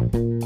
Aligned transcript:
Bye. 0.00 0.39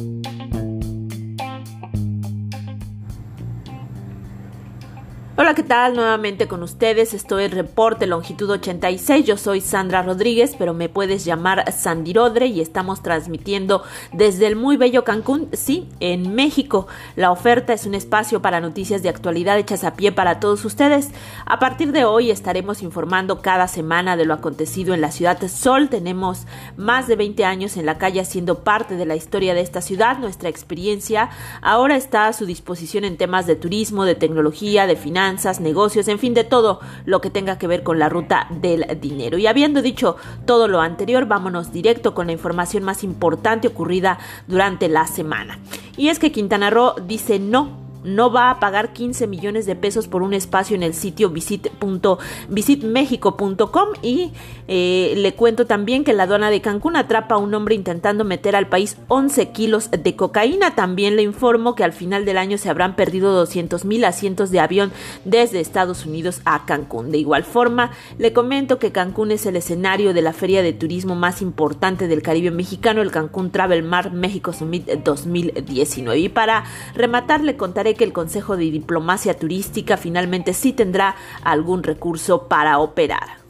Hola, 5.45 5.55
¿qué 5.55 5.63
tal? 5.63 5.95
Nuevamente 5.95 6.49
con 6.49 6.63
ustedes. 6.63 7.13
Estoy 7.13 7.45
en 7.45 7.51
Reporte 7.51 8.07
Longitud 8.07 8.49
86. 8.49 9.27
Yo 9.27 9.37
soy 9.37 9.61
Sandra 9.61 10.03
Rodríguez, 10.03 10.57
pero 10.59 10.73
me 10.73 10.89
puedes 10.89 11.27
llamar 11.27 11.71
Sandirodre 11.71 12.47
y 12.47 12.63
estamos 12.63 13.03
transmitiendo 13.03 13.83
desde 14.15 14.47
el 14.47 14.57
muy 14.57 14.79
bello 14.79 15.05
Cancún, 15.05 15.51
sí, 15.53 15.87
en 16.01 16.35
México. 16.35 16.87
La 17.15 17.31
oferta 17.31 17.75
es 17.75 17.85
un 17.85 17.95
espacio 17.95 18.41
para 18.41 18.63
noticias 18.63 19.03
de 19.03 19.11
actualidad 19.11 19.59
hechas 19.59 19.85
a 19.85 19.97
pie 19.97 20.13
para 20.13 20.41
todos 20.41 20.65
ustedes. 20.65 21.11
A 21.45 21.59
partir 21.59 21.93
de 21.93 22.07
hoy 22.07 22.31
estaremos 22.31 22.83
informando 22.83 23.43
cada 23.43 23.69
semana 23.69 24.17
de 24.17 24.25
lo 24.25 24.33
acontecido 24.33 24.95
en 24.95 25.03
la 25.03 25.11
ciudad 25.11 25.47
Sol. 25.49 25.91
Tenemos 25.91 26.47
más 26.79 27.07
de 27.07 27.17
20 27.17 27.45
años 27.45 27.77
en 27.77 27.85
la 27.85 27.99
calle 27.99 28.23
haciendo 28.23 28.61
parte 28.61 28.97
de 28.97 29.05
la 29.05 29.15
historia 29.15 29.53
de 29.53 29.61
esta 29.61 29.83
ciudad. 29.83 30.17
Nuestra 30.17 30.49
experiencia 30.49 31.29
ahora 31.61 31.97
está 31.97 32.29
a 32.29 32.33
su 32.33 32.47
disposición 32.47 33.05
en 33.05 33.19
temas 33.19 33.47
de 33.47 33.57
turismo, 33.57 34.07
de 34.07 34.15
tecnología, 34.15 34.87
de 34.87 34.97
finanzas 34.97 35.34
negocios, 35.61 36.09
en 36.09 36.19
fin, 36.19 36.35
de 36.35 36.45
todo 36.45 36.81
lo 37.05 37.21
que 37.21 37.31
tenga 37.31 37.59
que 37.59 37.67
ver 37.67 37.83
con 37.83 37.99
la 37.99 38.09
ruta 38.09 38.47
del 38.51 38.99
dinero. 39.01 39.39
Y 39.39 39.47
habiendo 39.47 39.83
dicho 39.83 40.17
todo 40.47 40.69
lo 40.69 40.81
anterior, 40.81 41.27
vámonos 41.27 41.73
directo 41.73 42.15
con 42.15 42.27
la 42.27 42.33
información 42.33 42.83
más 42.85 43.05
importante 43.05 43.69
ocurrida 43.69 44.19
durante 44.47 44.89
la 44.89 45.07
semana. 45.07 45.59
Y 45.97 46.09
es 46.09 46.19
que 46.19 46.33
Quintana 46.33 46.71
Roo 46.71 46.95
dice 47.07 47.39
no 47.39 47.84
no 48.05 48.31
va 48.31 48.51
a 48.51 48.61
pagar 48.61 48.93
15 48.93 49.27
millones 49.27 49.65
de 49.67 49.75
pesos 49.75 50.07
por 50.09 50.23
un 50.23 50.35
espacio 50.35 50.77
en 50.77 50.83
el 50.83 50.93
sitio 50.95 51.31
visitmexico.com 51.31 53.89
y 54.03 54.33
eh, 54.69 55.15
le 55.17 55.35
cuento 55.35 55.67
también 55.67 56.05
que 56.05 56.13
la 56.13 56.25
aduana 56.25 56.51
de 56.51 56.61
Cancún 56.61 56.97
atrapa 56.97 57.37
a 57.37 57.39
un 57.39 57.55
hombre 57.55 57.75
intentando 57.75 58.25
meter 58.25 58.55
al 58.57 58.69
país 58.69 58.97
11 59.09 59.51
kilos 59.51 59.91
de 59.91 60.17
cocaína. 60.17 60.75
También 60.75 61.17
le 61.17 61.23
informo 61.23 61.75
que 61.75 61.85
al 61.85 61.93
final 61.93 62.25
del 62.25 62.39
año 62.39 62.59
se 62.59 62.71
habrán 62.71 62.97
perdido 62.97 63.33
200 63.33 63.85
mil 63.85 64.05
asientos 64.05 64.51
de 64.51 64.61
avión 64.61 64.93
desde 65.25 65.61
Estados 65.61 66.07
Unidos 66.07 66.41
a 66.45 66.65
Cancún. 66.67 67.11
De 67.11 67.19
igual 67.19 67.45
forma, 67.45 67.91
le 68.19 68.33
comento 68.33 68.79
que 68.79 68.93
Cancún 68.93 69.31
es 69.31 69.47
el 69.47 69.57
escenario 69.57 70.15
de 70.15 70.23
la 70.23 70.33
feria 70.33 70.63
de 70.63 70.73
turismo 70.73 71.15
más 71.15 71.43
importante 71.43 72.09
del 72.09 72.23
Caribe 72.23 72.51
mexicano, 72.51 73.03
el 73.03 73.11
Cancún 73.11 73.51
Travel 73.51 73.83
Mar 73.83 74.13
México 74.13 74.53
Summit 74.53 74.87
2019. 74.87 76.19
Y 76.19 76.29
para 76.29 76.65
rematar, 76.95 77.43
le 77.43 77.57
contaré 77.57 77.94
que 77.95 78.05
el 78.05 78.13
Consejo 78.13 78.57
de 78.57 78.71
Diplomacia 78.71 79.37
Turística 79.39 79.97
finalmente 79.97 80.53
sí 80.55 80.73
tendrá 80.73 81.17
algún 81.43 81.83
recurso 81.83 82.49
para 82.49 82.79
operar. 82.79 83.45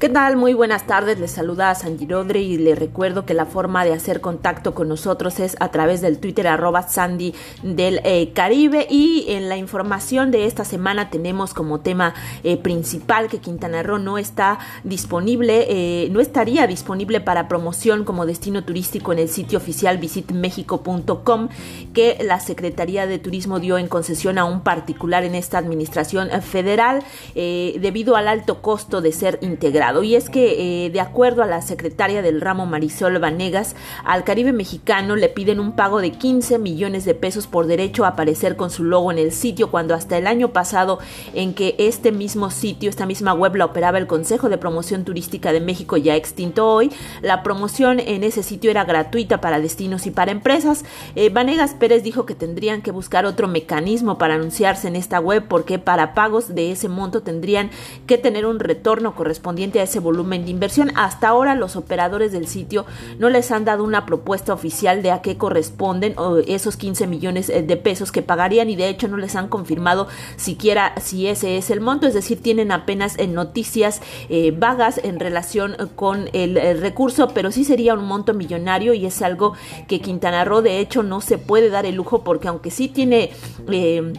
¿Qué 0.00 0.08
tal? 0.08 0.38
Muy 0.38 0.54
buenas 0.54 0.86
tardes, 0.86 1.20
les 1.20 1.30
saluda 1.30 1.68
a 1.68 1.74
San 1.74 1.98
Girodre 1.98 2.40
y 2.40 2.56
le 2.56 2.74
recuerdo 2.74 3.26
que 3.26 3.34
la 3.34 3.44
forma 3.44 3.84
de 3.84 3.92
hacer 3.92 4.22
contacto 4.22 4.74
con 4.74 4.88
nosotros 4.88 5.38
es 5.40 5.58
a 5.60 5.70
través 5.70 6.00
del 6.00 6.18
Twitter 6.18 6.48
arroba 6.48 6.88
Sandy 6.88 7.34
del 7.62 8.00
eh, 8.04 8.32
Caribe 8.32 8.86
y 8.88 9.26
en 9.28 9.50
la 9.50 9.58
información 9.58 10.30
de 10.30 10.46
esta 10.46 10.64
semana 10.64 11.10
tenemos 11.10 11.52
como 11.52 11.80
tema 11.80 12.14
eh, 12.44 12.56
principal 12.56 13.28
que 13.28 13.40
Quintana 13.40 13.82
Roo 13.82 13.98
no 13.98 14.16
está 14.16 14.58
disponible, 14.84 15.66
eh, 15.68 16.08
no 16.10 16.20
estaría 16.20 16.66
disponible 16.66 17.20
para 17.20 17.46
promoción 17.46 18.04
como 18.06 18.24
destino 18.24 18.64
turístico 18.64 19.12
en 19.12 19.18
el 19.18 19.28
sitio 19.28 19.58
oficial 19.58 19.98
visitmexico.com 19.98 21.48
que 21.92 22.16
la 22.22 22.40
Secretaría 22.40 23.06
de 23.06 23.18
Turismo 23.18 23.60
dio 23.60 23.76
en 23.76 23.86
concesión 23.86 24.38
a 24.38 24.46
un 24.46 24.62
particular 24.62 25.24
en 25.24 25.34
esta 25.34 25.58
administración 25.58 26.30
federal 26.40 27.02
debido 27.34 28.16
al 28.16 28.28
alto 28.28 28.62
costo 28.62 29.02
de 29.02 29.12
ser 29.12 29.38
integrado. 29.42 29.89
Y 30.02 30.14
es 30.14 30.30
que, 30.30 30.86
eh, 30.86 30.90
de 30.90 31.00
acuerdo 31.00 31.42
a 31.42 31.46
la 31.46 31.62
secretaria 31.62 32.22
del 32.22 32.40
ramo 32.40 32.64
Marisol 32.64 33.18
Vanegas, 33.18 33.74
al 34.04 34.22
Caribe 34.24 34.52
mexicano 34.52 35.16
le 35.16 35.28
piden 35.28 35.58
un 35.58 35.72
pago 35.72 36.00
de 36.00 36.12
15 36.12 36.58
millones 36.58 37.04
de 37.04 37.14
pesos 37.14 37.48
por 37.48 37.66
derecho 37.66 38.04
a 38.04 38.08
aparecer 38.08 38.56
con 38.56 38.70
su 38.70 38.84
logo 38.84 39.10
en 39.10 39.18
el 39.18 39.32
sitio, 39.32 39.70
cuando 39.70 39.94
hasta 39.94 40.16
el 40.16 40.26
año 40.26 40.52
pasado, 40.52 41.00
en 41.34 41.54
que 41.54 41.74
este 41.78 42.12
mismo 42.12 42.50
sitio, 42.50 42.88
esta 42.88 43.06
misma 43.06 43.34
web 43.34 43.56
la 43.56 43.64
operaba 43.64 43.98
el 43.98 44.06
Consejo 44.06 44.48
de 44.48 44.58
Promoción 44.58 45.04
Turística 45.04 45.52
de 45.52 45.60
México, 45.60 45.96
ya 45.96 46.14
extinto 46.14 46.68
hoy, 46.68 46.92
la 47.20 47.42
promoción 47.42 47.98
en 47.98 48.22
ese 48.22 48.42
sitio 48.42 48.70
era 48.70 48.84
gratuita 48.84 49.40
para 49.40 49.60
destinos 49.60 50.06
y 50.06 50.10
para 50.12 50.30
empresas. 50.30 50.84
Eh, 51.16 51.30
Vanegas 51.30 51.74
Pérez 51.74 52.04
dijo 52.04 52.26
que 52.26 52.34
tendrían 52.34 52.82
que 52.82 52.92
buscar 52.92 53.26
otro 53.26 53.48
mecanismo 53.48 54.18
para 54.18 54.34
anunciarse 54.34 54.88
en 54.88 54.96
esta 54.96 55.18
web, 55.18 55.44
porque 55.48 55.78
para 55.78 56.14
pagos 56.14 56.54
de 56.54 56.70
ese 56.70 56.88
monto 56.88 57.22
tendrían 57.22 57.70
que 58.06 58.18
tener 58.18 58.46
un 58.46 58.60
retorno 58.60 59.14
correspondiente 59.14 59.79
ese 59.82 60.00
volumen 60.00 60.44
de 60.44 60.50
inversión. 60.50 60.92
Hasta 60.96 61.28
ahora 61.28 61.54
los 61.54 61.76
operadores 61.76 62.32
del 62.32 62.46
sitio 62.46 62.86
no 63.18 63.28
les 63.28 63.50
han 63.50 63.64
dado 63.64 63.84
una 63.84 64.06
propuesta 64.06 64.52
oficial 64.52 65.02
de 65.02 65.10
a 65.10 65.22
qué 65.22 65.36
corresponden 65.36 66.14
esos 66.46 66.76
15 66.76 67.06
millones 67.06 67.48
eh, 67.48 67.62
de 67.62 67.76
pesos 67.76 68.12
que 68.12 68.22
pagarían 68.22 68.70
y 68.70 68.76
de 68.76 68.88
hecho 68.88 69.08
no 69.08 69.16
les 69.16 69.36
han 69.36 69.48
confirmado 69.48 70.08
siquiera 70.36 70.94
si 71.00 71.26
ese 71.26 71.56
es 71.56 71.70
el 71.70 71.80
monto, 71.80 72.06
es 72.06 72.14
decir, 72.14 72.42
tienen 72.42 72.72
apenas 72.72 73.18
en 73.18 73.34
noticias 73.34 74.00
eh, 74.28 74.52
vagas 74.56 75.00
en 75.02 75.20
relación 75.20 75.76
con 75.96 76.28
el, 76.32 76.50
recurso, 76.80 77.28
pero 77.28 77.50
sí 77.50 77.64
sería 77.64 77.94
un 77.94 78.04
monto 78.04 78.34
millonario 78.34 78.94
y 78.94 79.06
es 79.06 79.22
algo 79.22 79.54
que 79.88 80.00
Quintana 80.00 80.44
Roo 80.44 80.62
de 80.62 80.78
hecho 80.78 81.02
no 81.02 81.20
se 81.20 81.38
puede 81.38 81.70
dar 81.70 81.86
el 81.86 81.94
lujo 81.96 82.22
porque 82.24 82.48
aunque 82.48 82.70
sí 82.70 82.88
tiene... 82.88 83.30
Eh, 83.68 84.12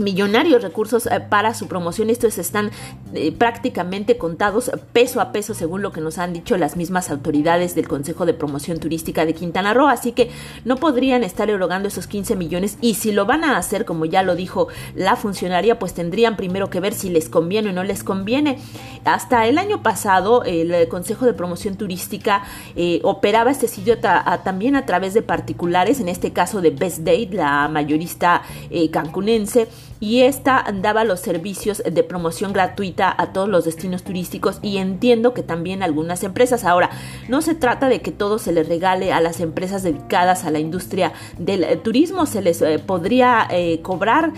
millonarios 0.00 0.62
recursos 0.62 1.06
eh, 1.06 1.20
para 1.20 1.54
su 1.54 1.68
promoción. 1.68 2.10
Estos 2.10 2.38
están 2.38 2.70
eh, 3.14 3.32
prácticamente 3.32 4.18
contados 4.18 4.70
peso 4.92 5.20
a 5.20 5.32
peso 5.32 5.54
según 5.54 5.82
lo 5.82 5.92
que 5.92 6.00
nos 6.00 6.18
han 6.18 6.32
dicho 6.32 6.56
las 6.56 6.76
mismas 6.76 7.10
autoridades 7.10 7.74
del 7.74 7.88
Consejo 7.88 8.26
de 8.26 8.34
Promoción 8.34 8.78
Turística 8.78 9.24
de 9.24 9.34
Quintana 9.34 9.74
Roo. 9.74 9.88
Así 9.88 10.12
que 10.12 10.30
no 10.64 10.76
podrían 10.76 11.22
estar 11.22 11.50
erogando 11.50 11.88
esos 11.88 12.06
15 12.06 12.36
millones 12.36 12.78
y 12.80 12.94
si 12.94 13.12
lo 13.12 13.26
van 13.26 13.44
a 13.44 13.56
hacer, 13.56 13.84
como 13.84 14.04
ya 14.04 14.22
lo 14.22 14.34
dijo 14.34 14.68
la 14.94 15.16
funcionaria, 15.16 15.78
pues 15.78 15.94
tendrían 15.94 16.36
primero 16.36 16.70
que 16.70 16.80
ver 16.80 16.94
si 16.94 17.10
les 17.10 17.28
conviene 17.28 17.70
o 17.70 17.72
no 17.72 17.84
les 17.84 18.02
conviene. 18.02 18.58
Hasta 19.04 19.46
el 19.46 19.58
año 19.58 19.82
pasado 19.82 20.44
el 20.44 20.88
Consejo 20.88 21.26
de 21.26 21.32
Promoción 21.32 21.76
Turística 21.76 22.42
eh, 22.76 23.00
operaba 23.02 23.50
este 23.50 23.68
sitio 23.68 23.98
también 23.98 24.76
a 24.76 24.86
través 24.86 25.14
de 25.14 25.22
particulares, 25.22 26.00
en 26.00 26.08
este 26.08 26.32
caso 26.32 26.60
de 26.60 26.70
Best 26.70 26.98
Date, 26.98 27.30
la 27.32 27.68
mayorista 27.68 28.42
cancunense 28.90 29.68
y 30.00 30.22
esta 30.22 30.64
daba 30.80 31.04
los 31.04 31.20
servicios 31.20 31.82
de 31.84 32.02
promoción 32.02 32.54
gratuita 32.54 33.14
a 33.16 33.32
todos 33.32 33.48
los 33.48 33.66
destinos 33.66 34.02
turísticos 34.02 34.58
y 34.62 34.78
entiendo 34.78 35.34
que 35.34 35.42
también 35.42 35.82
algunas 35.82 36.24
empresas. 36.24 36.64
Ahora, 36.64 36.90
no 37.28 37.42
se 37.42 37.54
trata 37.54 37.88
de 37.88 38.00
que 38.00 38.10
todo 38.10 38.38
se 38.38 38.52
les 38.52 38.66
regale 38.66 39.12
a 39.12 39.20
las 39.20 39.40
empresas 39.40 39.82
dedicadas 39.82 40.44
a 40.44 40.50
la 40.50 40.58
industria 40.58 41.12
del 41.38 41.64
eh, 41.64 41.76
turismo, 41.76 42.24
se 42.24 42.40
les 42.40 42.62
eh, 42.62 42.78
podría 42.78 43.46
eh, 43.50 43.80
cobrar 43.82 44.32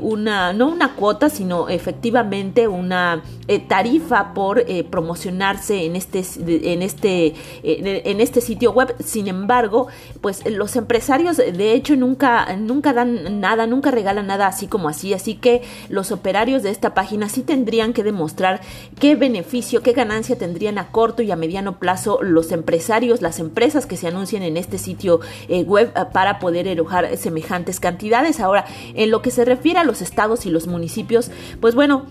una, 0.00 0.52
no 0.52 0.68
una 0.68 0.94
cuota, 0.94 1.30
sino 1.30 1.68
efectivamente 1.68 2.66
una 2.66 3.22
tarifa 3.68 4.34
por 4.34 4.64
promocionarse 4.90 5.84
en 5.84 5.94
este, 5.96 6.24
en 6.72 6.82
este, 6.82 7.34
en 7.62 8.20
este 8.20 8.40
sitio 8.40 8.72
web. 8.72 8.94
Sin 9.04 9.28
embargo, 9.28 9.86
pues 10.20 10.48
los 10.50 10.74
empresarios 10.76 11.36
de 11.36 11.72
hecho 11.72 11.94
nunca, 11.94 12.56
nunca 12.56 12.92
dan 12.92 13.40
nada, 13.40 13.66
nunca 13.66 13.90
regalan 13.90 14.26
nada 14.26 14.46
así 14.46 14.66
como 14.66 14.88
así 14.88 14.95
Así 15.14 15.34
que 15.34 15.62
los 15.88 16.12
operarios 16.12 16.62
de 16.62 16.70
esta 16.70 16.94
página 16.94 17.28
sí 17.28 17.42
tendrían 17.42 17.92
que 17.92 18.02
demostrar 18.02 18.60
qué 18.98 19.14
beneficio, 19.14 19.82
qué 19.82 19.92
ganancia 19.92 20.36
tendrían 20.36 20.78
a 20.78 20.90
corto 20.90 21.22
y 21.22 21.30
a 21.30 21.36
mediano 21.36 21.78
plazo 21.78 22.18
los 22.22 22.52
empresarios, 22.52 23.22
las 23.22 23.38
empresas 23.38 23.86
que 23.86 23.96
se 23.96 24.08
anuncian 24.08 24.42
en 24.42 24.56
este 24.56 24.78
sitio 24.78 25.20
eh, 25.48 25.62
web 25.62 25.92
eh, 25.94 26.00
para 26.12 26.38
poder 26.38 26.66
erojar 26.66 27.16
semejantes 27.16 27.80
cantidades. 27.80 28.40
Ahora, 28.40 28.64
en 28.94 29.10
lo 29.10 29.22
que 29.22 29.30
se 29.30 29.44
refiere 29.44 29.78
a 29.78 29.84
los 29.84 30.02
estados 30.02 30.46
y 30.46 30.50
los 30.50 30.66
municipios, 30.66 31.30
pues 31.60 31.74
bueno, 31.74 32.06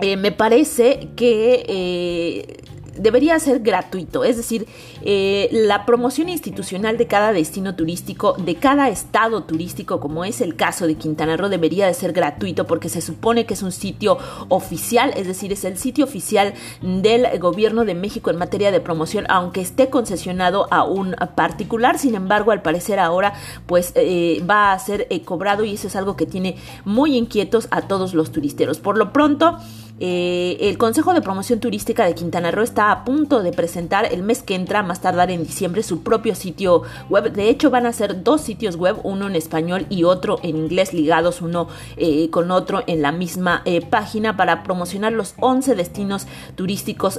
eh, 0.00 0.16
me 0.16 0.32
parece 0.32 1.10
que 1.16 2.64
debería 2.98 3.38
ser 3.38 3.60
gratuito, 3.60 4.24
es 4.24 4.36
decir, 4.36 4.66
eh, 5.02 5.48
la 5.52 5.86
promoción 5.86 6.28
institucional 6.28 6.96
de 6.96 7.06
cada 7.06 7.32
destino 7.32 7.74
turístico, 7.74 8.34
de 8.34 8.56
cada 8.56 8.88
estado 8.88 9.44
turístico, 9.44 10.00
como 10.00 10.24
es 10.24 10.40
el 10.40 10.56
caso 10.56 10.86
de 10.86 10.94
Quintana 10.94 11.36
Roo, 11.36 11.48
debería 11.48 11.86
de 11.86 11.94
ser 11.94 12.12
gratuito 12.12 12.66
porque 12.66 12.88
se 12.88 13.00
supone 13.00 13.46
que 13.46 13.54
es 13.54 13.62
un 13.62 13.72
sitio 13.72 14.18
oficial, 14.48 15.12
es 15.16 15.26
decir, 15.26 15.52
es 15.52 15.64
el 15.64 15.78
sitio 15.78 16.04
oficial 16.04 16.54
del 16.82 17.38
gobierno 17.38 17.84
de 17.84 17.94
México 17.94 18.30
en 18.30 18.36
materia 18.36 18.70
de 18.70 18.80
promoción, 18.80 19.24
aunque 19.28 19.60
esté 19.60 19.90
concesionado 19.90 20.66
a 20.70 20.84
un 20.84 21.14
particular, 21.34 21.98
sin 21.98 22.14
embargo, 22.14 22.50
al 22.50 22.62
parecer 22.62 22.98
ahora 22.98 23.34
pues 23.66 23.92
eh, 23.94 24.42
va 24.48 24.72
a 24.72 24.78
ser 24.78 25.06
eh, 25.10 25.22
cobrado 25.22 25.64
y 25.64 25.74
eso 25.74 25.88
es 25.88 25.96
algo 25.96 26.16
que 26.16 26.26
tiene 26.26 26.56
muy 26.84 27.16
inquietos 27.16 27.68
a 27.70 27.82
todos 27.82 28.14
los 28.14 28.32
turisteros. 28.32 28.78
Por 28.78 28.98
lo 28.98 29.12
pronto, 29.12 29.58
eh, 30.00 30.56
el 30.60 30.78
Consejo 30.78 31.12
de 31.12 31.22
Promoción 31.22 31.58
Turística 31.58 32.04
de 32.04 32.14
Quintana 32.14 32.52
Roo 32.52 32.62
está 32.62 32.92
a 32.92 33.04
punto 33.04 33.42
de 33.42 33.52
presentar 33.52 34.06
el 34.12 34.22
mes 34.22 34.42
que 34.42 34.54
entra, 34.54 34.84
más 34.84 35.00
tardar 35.00 35.30
en 35.32 35.42
diciembre, 35.42 35.82
su 35.82 36.02
propio 36.04 36.36
sitio 36.36 36.82
web. 37.08 37.32
De 37.32 37.48
hecho, 37.48 37.70
van 37.70 37.84
a 37.84 37.92
ser 37.92 38.22
dos 38.22 38.40
sitios 38.40 38.76
web, 38.76 38.96
uno 39.02 39.26
en 39.26 39.34
español 39.34 39.86
y 39.90 40.04
otro 40.04 40.38
en 40.42 40.56
inglés, 40.56 40.94
ligados 40.94 41.42
uno 41.42 41.68
eh, 41.96 42.30
con 42.30 42.52
otro 42.52 42.84
en 42.86 43.02
la 43.02 43.10
misma 43.10 43.62
eh, 43.64 43.84
página 43.84 44.36
para 44.36 44.62
promocionar 44.62 45.12
los 45.12 45.34
11 45.40 45.74
destinos 45.74 46.26
turísticos 46.54 47.18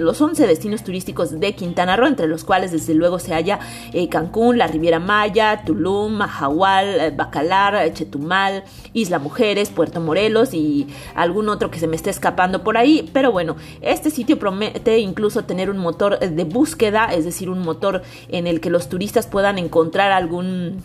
los 0.00 0.20
11 0.20 0.46
destinos 0.46 0.82
turísticos 0.82 1.38
de 1.38 1.54
Quintana 1.54 1.96
Roo, 1.96 2.06
entre 2.06 2.26
los 2.26 2.44
cuales 2.44 2.72
desde 2.72 2.94
luego 2.94 3.18
se 3.18 3.34
halla 3.34 3.60
Cancún, 4.10 4.58
la 4.58 4.66
Riviera 4.66 4.98
Maya, 4.98 5.62
Tulum, 5.64 6.14
Mahahual, 6.14 7.12
Bacalar, 7.16 7.92
Chetumal, 7.92 8.64
Isla 8.92 9.18
Mujeres, 9.18 9.70
Puerto 9.70 10.00
Morelos 10.00 10.54
y 10.54 10.88
algún 11.14 11.48
otro 11.48 11.70
que 11.70 11.78
se 11.78 11.86
me 11.86 11.96
está 12.00 12.10
escapando 12.10 12.64
por 12.64 12.76
ahí, 12.76 13.08
pero 13.12 13.30
bueno, 13.30 13.56
este 13.82 14.10
sitio 14.10 14.38
promete 14.38 14.98
incluso 14.98 15.44
tener 15.44 15.70
un 15.70 15.78
motor 15.78 16.18
de 16.18 16.44
búsqueda, 16.44 17.06
es 17.06 17.24
decir, 17.24 17.50
un 17.50 17.60
motor 17.60 18.02
en 18.28 18.46
el 18.46 18.60
que 18.60 18.70
los 18.70 18.88
turistas 18.88 19.26
puedan 19.26 19.58
encontrar 19.58 20.12
algún 20.12 20.82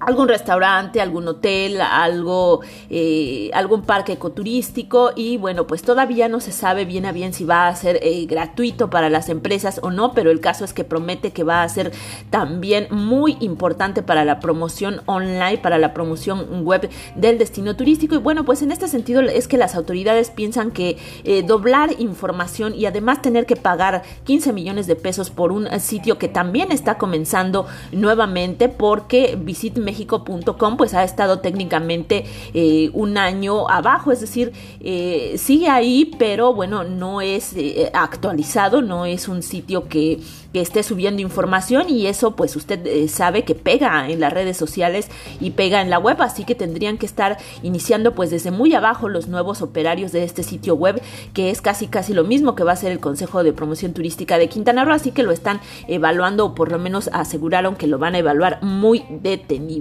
algún 0.00 0.28
restaurante, 0.28 1.00
algún 1.00 1.26
hotel, 1.26 1.80
algo, 1.80 2.60
eh, 2.88 3.50
algún 3.52 3.82
parque 3.82 4.12
ecoturístico 4.12 5.10
y 5.16 5.36
bueno, 5.36 5.66
pues 5.66 5.82
todavía 5.82 6.28
no 6.28 6.40
se 6.40 6.52
sabe 6.52 6.84
bien 6.84 7.04
a 7.06 7.12
bien 7.12 7.32
si 7.32 7.44
va 7.44 7.68
a 7.68 7.74
ser 7.74 7.98
eh, 8.02 8.26
gratuito 8.26 8.90
para 8.90 9.10
las 9.10 9.28
empresas 9.28 9.80
o 9.82 9.90
no, 9.90 10.12
pero 10.12 10.30
el 10.30 10.40
caso 10.40 10.64
es 10.64 10.72
que 10.72 10.84
promete 10.84 11.32
que 11.32 11.42
va 11.42 11.62
a 11.62 11.68
ser 11.68 11.92
también 12.30 12.86
muy 12.90 13.36
importante 13.40 14.02
para 14.02 14.24
la 14.24 14.40
promoción 14.40 15.02
online, 15.06 15.58
para 15.58 15.78
la 15.78 15.94
promoción 15.94 16.64
web 16.64 16.88
del 17.16 17.38
destino 17.38 17.74
turístico. 17.74 18.14
Y 18.14 18.18
bueno, 18.18 18.44
pues 18.44 18.62
en 18.62 18.70
este 18.70 18.88
sentido 18.88 19.20
es 19.22 19.48
que 19.48 19.56
las 19.56 19.74
autoridades 19.74 20.30
piensan 20.30 20.70
que 20.70 20.96
eh, 21.24 21.42
doblar 21.42 21.90
información 21.98 22.74
y 22.74 22.86
además 22.86 23.20
tener 23.20 23.46
que 23.46 23.56
pagar 23.56 24.02
15 24.24 24.52
millones 24.52 24.86
de 24.86 24.94
pesos 24.94 25.30
por 25.30 25.50
un 25.50 25.68
sitio 25.80 26.18
que 26.18 26.28
también 26.28 26.70
está 26.70 26.98
comenzando 26.98 27.66
nuevamente 27.92 28.68
porque 28.68 29.36
Visit 29.40 29.78
México.com 29.88 30.76
pues 30.76 30.92
ha 30.92 31.02
estado 31.02 31.38
técnicamente 31.38 32.26
eh, 32.52 32.90
un 32.92 33.16
año 33.16 33.70
abajo, 33.70 34.12
es 34.12 34.20
decir, 34.20 34.52
eh, 34.80 35.36
sigue 35.38 35.68
ahí, 35.68 36.10
pero 36.18 36.52
bueno, 36.52 36.84
no 36.84 37.22
es 37.22 37.54
eh, 37.56 37.90
actualizado, 37.94 38.82
no 38.82 39.06
es 39.06 39.28
un 39.28 39.42
sitio 39.42 39.88
que, 39.88 40.18
que, 40.52 40.60
esté 40.60 40.82
subiendo 40.82 41.22
información 41.22 41.88
y 41.88 42.06
eso 42.06 42.34
pues 42.36 42.56
usted 42.56 43.08
sabe 43.08 43.44
que 43.44 43.54
pega 43.54 44.08
en 44.08 44.20
las 44.20 44.32
redes 44.32 44.56
sociales 44.56 45.08
y 45.40 45.50
pega 45.50 45.80
en 45.80 45.90
la 45.90 45.98
web, 45.98 46.20
así 46.20 46.44
que 46.44 46.54
tendrían 46.54 46.98
que 46.98 47.06
estar 47.06 47.38
iniciando 47.62 48.14
pues 48.14 48.30
desde 48.30 48.50
muy 48.50 48.74
abajo 48.74 49.08
los 49.08 49.28
nuevos 49.28 49.62
operarios 49.62 50.12
de 50.12 50.24
este 50.24 50.42
sitio 50.42 50.74
web, 50.74 51.00
que 51.32 51.50
es 51.50 51.62
casi 51.62 51.86
casi 51.86 52.12
lo 52.12 52.24
mismo 52.24 52.54
que 52.54 52.64
va 52.64 52.72
a 52.72 52.76
ser 52.76 52.92
el 52.92 53.00
Consejo 53.00 53.42
de 53.42 53.52
Promoción 53.52 53.92
Turística 53.92 54.38
de 54.38 54.48
Quintana 54.48 54.84
Roo, 54.84 54.94
así 54.94 55.12
que 55.12 55.22
lo 55.22 55.32
están 55.32 55.60
evaluando 55.86 56.46
o 56.46 56.54
por 56.54 56.72
lo 56.72 56.78
menos 56.78 57.08
aseguraron 57.12 57.76
que 57.76 57.86
lo 57.86 57.98
van 57.98 58.14
a 58.14 58.18
evaluar 58.18 58.62
muy 58.62 59.04
detenido. 59.08 59.78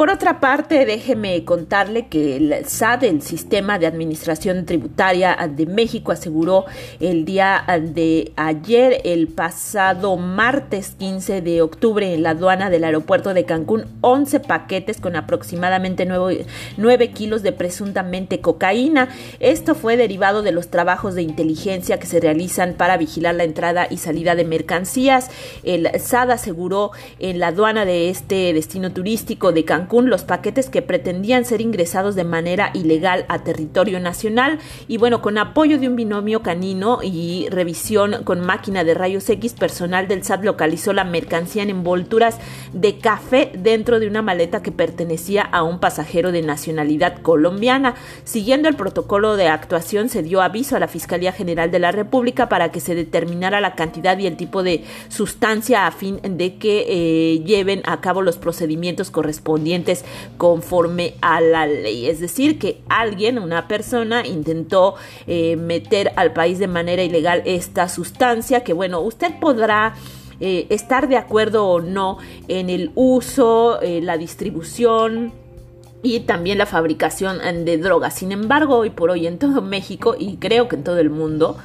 Por 0.00 0.08
otra 0.08 0.40
parte, 0.40 0.86
déjeme 0.86 1.44
contarle 1.44 2.06
que 2.06 2.36
el 2.36 2.64
SAT, 2.64 3.02
el 3.02 3.20
Sistema 3.20 3.78
de 3.78 3.86
Administración 3.86 4.64
Tributaria 4.64 5.36
de 5.54 5.66
México, 5.66 6.10
aseguró 6.10 6.64
el 7.00 7.26
día 7.26 7.62
de 7.82 8.32
ayer, 8.36 9.02
el 9.04 9.28
pasado 9.28 10.16
martes 10.16 10.94
15 10.98 11.42
de 11.42 11.60
octubre, 11.60 12.14
en 12.14 12.22
la 12.22 12.30
aduana 12.30 12.70
del 12.70 12.84
aeropuerto 12.84 13.34
de 13.34 13.44
Cancún, 13.44 13.84
11 14.00 14.40
paquetes 14.40 15.02
con 15.02 15.16
aproximadamente 15.16 16.06
9, 16.06 17.10
kilos 17.10 17.42
de 17.42 17.52
presuntamente 17.52 18.40
cocaína. 18.40 19.10
Esto 19.38 19.74
fue 19.74 19.98
derivado 19.98 20.40
de 20.40 20.52
los 20.52 20.68
trabajos 20.68 21.14
de 21.14 21.20
inteligencia 21.20 21.98
que 21.98 22.06
se 22.06 22.20
realizan 22.20 22.72
para 22.72 22.96
vigilar 22.96 23.34
la 23.34 23.44
entrada 23.44 23.86
y 23.90 23.98
salida 23.98 24.34
de 24.34 24.46
mercancías. 24.46 25.28
El 25.62 25.90
SAD 26.00 26.30
aseguró 26.30 26.92
en 27.18 27.38
la 27.38 27.48
aduana 27.48 27.84
de 27.84 28.08
este 28.08 28.54
destino 28.54 28.92
turístico 28.92 29.52
de 29.52 29.66
Cancún 29.66 29.89
los 29.98 30.22
paquetes 30.22 30.70
que 30.70 30.82
pretendían 30.82 31.44
ser 31.44 31.60
ingresados 31.60 32.14
de 32.14 32.22
manera 32.22 32.70
ilegal 32.74 33.24
a 33.28 33.42
territorio 33.42 33.98
nacional 33.98 34.60
y 34.86 34.98
bueno, 34.98 35.20
con 35.20 35.36
apoyo 35.36 35.78
de 35.78 35.88
un 35.88 35.96
binomio 35.96 36.42
canino 36.42 37.00
y 37.02 37.48
revisión 37.50 38.22
con 38.22 38.40
máquina 38.40 38.84
de 38.84 38.94
rayos 38.94 39.28
X, 39.28 39.54
personal 39.54 40.06
del 40.06 40.22
SAT 40.22 40.44
localizó 40.44 40.92
la 40.92 41.02
mercancía 41.02 41.64
en 41.64 41.70
envolturas 41.70 42.38
de 42.72 42.98
café 42.98 43.50
dentro 43.58 43.98
de 43.98 44.06
una 44.06 44.22
maleta 44.22 44.62
que 44.62 44.70
pertenecía 44.70 45.42
a 45.42 45.64
un 45.64 45.80
pasajero 45.80 46.30
de 46.30 46.42
nacionalidad 46.42 47.20
colombiana. 47.20 47.96
Siguiendo 48.22 48.68
el 48.68 48.76
protocolo 48.76 49.36
de 49.36 49.48
actuación, 49.48 50.08
se 50.08 50.22
dio 50.22 50.40
aviso 50.40 50.76
a 50.76 50.80
la 50.80 50.86
Fiscalía 50.86 51.32
General 51.32 51.72
de 51.72 51.80
la 51.80 51.90
República 51.90 52.48
para 52.48 52.70
que 52.70 52.78
se 52.78 52.94
determinara 52.94 53.60
la 53.60 53.74
cantidad 53.74 54.16
y 54.18 54.28
el 54.28 54.36
tipo 54.36 54.62
de 54.62 54.84
sustancia 55.08 55.88
a 55.88 55.90
fin 55.90 56.20
de 56.22 56.58
que 56.58 56.86
eh, 56.88 57.40
lleven 57.44 57.82
a 57.86 58.00
cabo 58.00 58.22
los 58.22 58.38
procedimientos 58.38 59.10
correspondientes 59.10 59.79
conforme 60.36 61.14
a 61.20 61.40
la 61.40 61.66
ley. 61.66 62.06
Es 62.08 62.20
decir, 62.20 62.58
que 62.58 62.80
alguien, 62.88 63.38
una 63.38 63.68
persona, 63.68 64.26
intentó 64.26 64.94
eh, 65.26 65.56
meter 65.56 66.12
al 66.16 66.32
país 66.32 66.58
de 66.58 66.68
manera 66.68 67.02
ilegal 67.02 67.42
esta 67.44 67.88
sustancia 67.88 68.64
que, 68.64 68.72
bueno, 68.72 69.00
usted 69.00 69.38
podrá... 69.40 69.94
Eh, 70.42 70.68
estar 70.70 71.06
de 71.06 71.18
acuerdo 71.18 71.68
o 71.68 71.82
no 71.82 72.16
en 72.48 72.70
el 72.70 72.92
uso, 72.94 73.78
eh, 73.82 74.00
la 74.00 74.16
distribución, 74.16 75.34
y 76.02 76.20
también 76.20 76.58
la 76.58 76.66
fabricación 76.66 77.38
de 77.64 77.78
drogas. 77.78 78.14
Sin 78.14 78.32
embargo, 78.32 78.76
hoy 78.78 78.90
por 78.90 79.10
hoy 79.10 79.26
en 79.26 79.38
todo 79.38 79.60
México 79.60 80.16
y 80.18 80.36
creo 80.36 80.68
que 80.68 80.76
en 80.76 80.84
todo 80.84 80.98
el 80.98 81.10
mundo, 81.10 81.58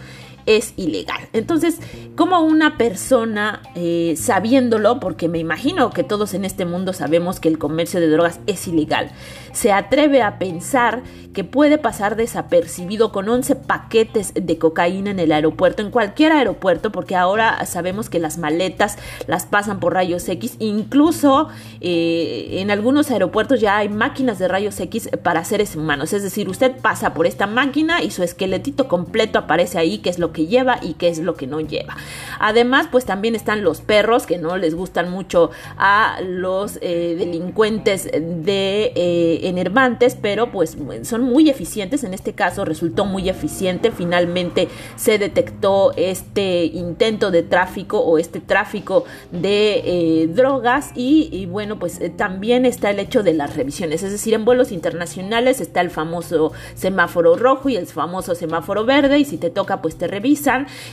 es 0.45 0.73
ilegal. 0.77 1.27
Entonces, 1.33 1.79
como 2.15 2.41
una 2.41 2.77
persona, 2.77 3.61
eh, 3.75 4.15
sabiéndolo, 4.17 4.99
porque 4.99 5.27
me 5.27 5.39
imagino 5.39 5.89
que 5.89 6.03
todos 6.03 6.33
en 6.33 6.45
este 6.45 6.65
mundo 6.65 6.93
sabemos 6.93 7.39
que 7.39 7.49
el 7.49 7.57
comercio 7.57 7.99
de 7.99 8.09
drogas 8.09 8.39
es 8.47 8.67
ilegal, 8.67 9.11
se 9.53 9.71
atreve 9.71 10.21
a 10.21 10.37
pensar 10.37 11.03
que 11.33 11.43
puede 11.43 11.77
pasar 11.77 12.15
desapercibido 12.15 13.11
con 13.11 13.27
11 13.27 13.55
paquetes 13.55 14.33
de 14.33 14.57
cocaína 14.57 15.11
en 15.11 15.19
el 15.19 15.31
aeropuerto, 15.31 15.81
en 15.81 15.91
cualquier 15.91 16.31
aeropuerto, 16.31 16.91
porque 16.91 17.15
ahora 17.15 17.65
sabemos 17.65 18.09
que 18.09 18.19
las 18.19 18.37
maletas 18.37 18.97
las 19.27 19.45
pasan 19.45 19.79
por 19.79 19.93
rayos 19.93 20.27
X, 20.29 20.55
incluso 20.59 21.49
eh, 21.81 22.59
en 22.59 22.71
algunos 22.71 23.11
aeropuertos 23.11 23.59
ya 23.59 23.77
hay 23.77 23.89
máquinas 23.89 24.39
de 24.39 24.47
rayos 24.47 24.79
X 24.79 25.09
para 25.23 25.43
seres 25.43 25.75
humanos, 25.75 26.13
es 26.13 26.23
decir, 26.23 26.47
usted 26.47 26.71
pasa 26.81 27.13
por 27.13 27.27
esta 27.27 27.47
máquina 27.47 28.01
y 28.01 28.11
su 28.11 28.23
esqueletito 28.23 28.87
completo 28.87 29.39
aparece 29.39 29.77
ahí, 29.77 29.97
que 29.97 30.09
es 30.09 30.19
lo 30.19 30.31
que 30.35 30.45
lleva 30.45 30.77
y 30.83 30.93
qué 30.93 31.07
es 31.07 31.17
lo 31.17 31.33
que 31.33 31.47
no 31.47 31.61
lleva. 31.61 31.95
Además, 32.39 32.87
pues 32.91 33.05
también 33.05 33.33
están 33.33 33.63
los 33.63 33.81
perros 33.81 34.27
que 34.27 34.37
no 34.37 34.57
les 34.57 34.75
gustan 34.75 35.09
mucho 35.09 35.49
a 35.77 36.19
los 36.21 36.77
eh, 36.81 37.15
delincuentes 37.17 38.03
de 38.11 38.91
eh, 38.95 39.39
enervantes, 39.43 40.17
pero 40.21 40.51
pues 40.51 40.77
son 41.03 41.23
muy 41.23 41.49
eficientes. 41.49 42.03
En 42.03 42.13
este 42.13 42.33
caso 42.33 42.65
resultó 42.65 43.05
muy 43.05 43.29
eficiente. 43.29 43.91
Finalmente 43.91 44.67
se 44.97 45.17
detectó 45.17 45.93
este 45.95 46.65
intento 46.65 47.31
de 47.31 47.43
tráfico 47.43 47.99
o 47.99 48.17
este 48.17 48.41
tráfico 48.41 49.05
de 49.31 49.81
eh, 49.85 50.27
drogas 50.27 50.91
y, 50.95 51.45
bueno, 51.45 51.79
pues 51.79 52.01
también 52.17 52.65
está 52.65 52.89
el 52.91 52.99
hecho 52.99 53.23
de 53.23 53.33
las 53.33 53.55
revisiones. 53.55 54.03
Es 54.03 54.11
decir, 54.11 54.33
en 54.33 54.43
vuelos 54.43 54.71
internacionales 54.73 55.61
está 55.61 55.79
el 55.79 55.89
famoso 55.89 56.51
semáforo 56.73 57.37
rojo 57.37 57.69
y 57.69 57.77
el 57.77 57.87
famoso 57.87 58.35
semáforo 58.35 58.83
verde 58.83 59.19
y 59.19 59.25
si 59.25 59.37
te 59.37 59.49
toca 59.49 59.81
pues 59.81 59.97
te 59.97 60.07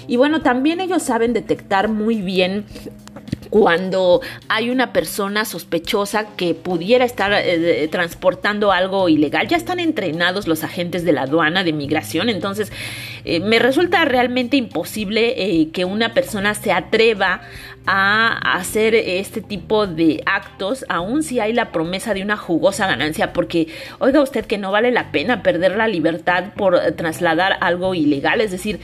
y 0.06 0.16
bueno, 0.16 0.42
también 0.42 0.80
ellos 0.80 1.02
saben 1.02 1.32
detectar 1.32 1.88
muy 1.88 2.20
bien 2.20 2.64
cuando 3.52 4.23
hay 4.49 4.71
una 4.71 4.94
persona 4.94 5.44
sospechosa 5.44 6.28
que 6.37 6.54
pudiera 6.54 7.04
estar 7.04 7.35
eh, 7.35 7.87
transportando 7.88 8.73
algo 8.73 9.11
ilegal. 9.11 9.47
Ya 9.47 9.59
están 9.59 9.78
entrenados 9.78 10.49
los 10.49 10.64
agentes 10.64 11.04
de 11.04 11.12
la 11.12 11.25
aduana 11.25 11.62
de 11.62 11.75
migración, 11.75 12.30
entonces 12.30 12.73
eh, 13.26 13.40
me 13.40 13.59
resulta 13.59 14.06
realmente 14.06 14.56
imposible 14.56 15.35
eh, 15.37 15.68
que 15.71 15.85
una 15.85 16.14
persona 16.14 16.54
se 16.54 16.73
atreva 16.73 17.42
a 17.85 18.38
hacer 18.56 18.94
este 18.94 19.40
tipo 19.40 19.88
de 19.88 20.23
actos, 20.25 20.87
aun 20.88 21.25
si 21.25 21.40
hay 21.40 21.52
la 21.52 21.73
promesa 21.73 22.14
de 22.14 22.23
una 22.23 22.37
jugosa 22.37 22.87
ganancia, 22.87 23.32
porque 23.32 23.66
oiga 23.99 24.23
usted 24.23 24.47
que 24.47 24.56
no 24.56 24.71
vale 24.71 24.92
la 24.92 25.11
pena 25.11 25.42
perder 25.42 25.76
la 25.76 25.88
libertad 25.88 26.54
por 26.56 26.78
trasladar 26.92 27.59
algo 27.61 27.97
ilegal, 27.97 28.40
es 28.40 28.52
decir, 28.52 28.78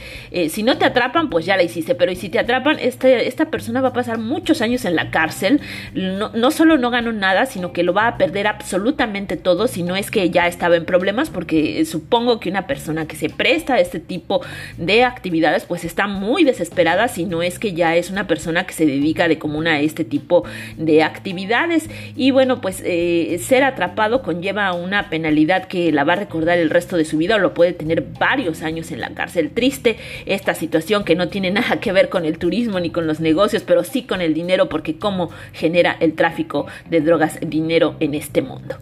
si 0.51 0.65
no 0.65 0.79
te 0.79 0.85
atrapan, 0.85 1.31
pues 1.31 1.47
ya 1.47 1.57
la 1.57 1.63
hiciste, 1.63 1.95
pero 1.95 2.13
si 2.17 2.29
te 2.29 2.41
atrapan, 2.41 2.79
este, 2.81 3.29
esta 3.29 3.45
persona 3.53 3.81
va 3.81 3.91
a 3.91 3.93
pasar 3.93 4.19
años 4.63 4.85
en 4.85 4.97
la 4.97 5.11
cárcel, 5.11 5.61
no, 5.95 6.31
no 6.31 6.51
solo 6.51 6.79
no 6.79 6.91
ganó 6.91 7.13
nada, 7.13 7.47
sino 7.47 7.73
que 7.73 7.83
lo 7.83 7.95
va 7.95 8.09
a 8.09 8.19
perder 8.19 8.47
absolutamente 8.47 9.37
todo, 9.37 9.67
si 9.69 9.83
no 9.83 9.97
es 9.97 10.11
que 10.11 10.31
ya 10.31 10.47
estaba 10.47 10.77
en 10.77 10.85
problemas, 10.85 11.31
porque 11.31 11.85
supongo 11.85 12.41
que 12.41 12.51
una 12.51 12.67
persona 12.67 13.07
que 13.07 13.17
se 13.17 13.29
presta 13.29 13.75
a 13.75 13.81
este 13.81 14.01
tipo 14.01 14.41
de 14.77 15.05
actividades, 15.05 15.65
pues 15.65 15.85
está 15.85 16.07
muy 16.07 16.45
desesperada, 16.45 17.09
si 17.09 17.25
no 17.25 17.43
es 17.43 17.59
que 17.59 17.73
ya 17.73 17.97
es 17.97 18.11
una 18.11 18.27
persona 18.27 18.67
que 18.67 18.73
se 18.75 18.87
dedica 18.87 19.29
de 19.29 19.39
común 19.39 19.67
a 19.67 19.81
este 19.81 20.05
tipo 20.05 20.45
de 20.77 21.03
actividades. 21.03 21.89
Y 22.17 22.31
bueno, 22.31 22.61
pues 22.61 22.83
eh, 22.85 23.41
ser 23.43 23.65
atrapado 23.65 24.23
conlleva 24.23 24.73
una 24.73 25.11
penalidad 25.11 25.67
que 25.67 25.93
la 25.93 26.05
va 26.05 26.15
a 26.15 26.17
recordar 26.17 26.59
el 26.59 26.71
resto 26.71 26.97
de 26.97 27.05
su 27.05 27.19
vida 27.19 27.37
o 27.37 27.39
lo 27.39 27.55
puede 27.55 27.73
tener 27.73 28.03
varios 28.19 28.63
años 28.63 28.91
en 28.91 29.01
la 29.01 29.11
cárcel. 29.11 29.51
Triste 29.51 29.97
esta 30.27 30.55
situación 30.55 31.05
que 31.05 31.15
no 31.15 31.29
tiene 31.29 31.51
nada 31.51 31.81
que 31.81 31.93
ver 31.93 32.09
con 32.09 32.25
el 32.25 32.39
turismo 32.39 32.81
ni 32.81 32.91
con 32.91 33.07
los 33.07 33.21
negocios, 33.21 33.63
pero 33.67 33.85
sí 33.85 34.03
con 34.03 34.21
el 34.21 34.35
dinero, 34.35 34.48
porque 34.69 34.99
cómo 34.99 35.31
genera 35.53 35.97
el 36.01 36.15
tráfico 36.15 36.67
de 36.89 37.01
drogas 37.01 37.39
dinero 37.43 37.97
en 38.01 38.15
este 38.15 38.41
mundo. 38.41 38.77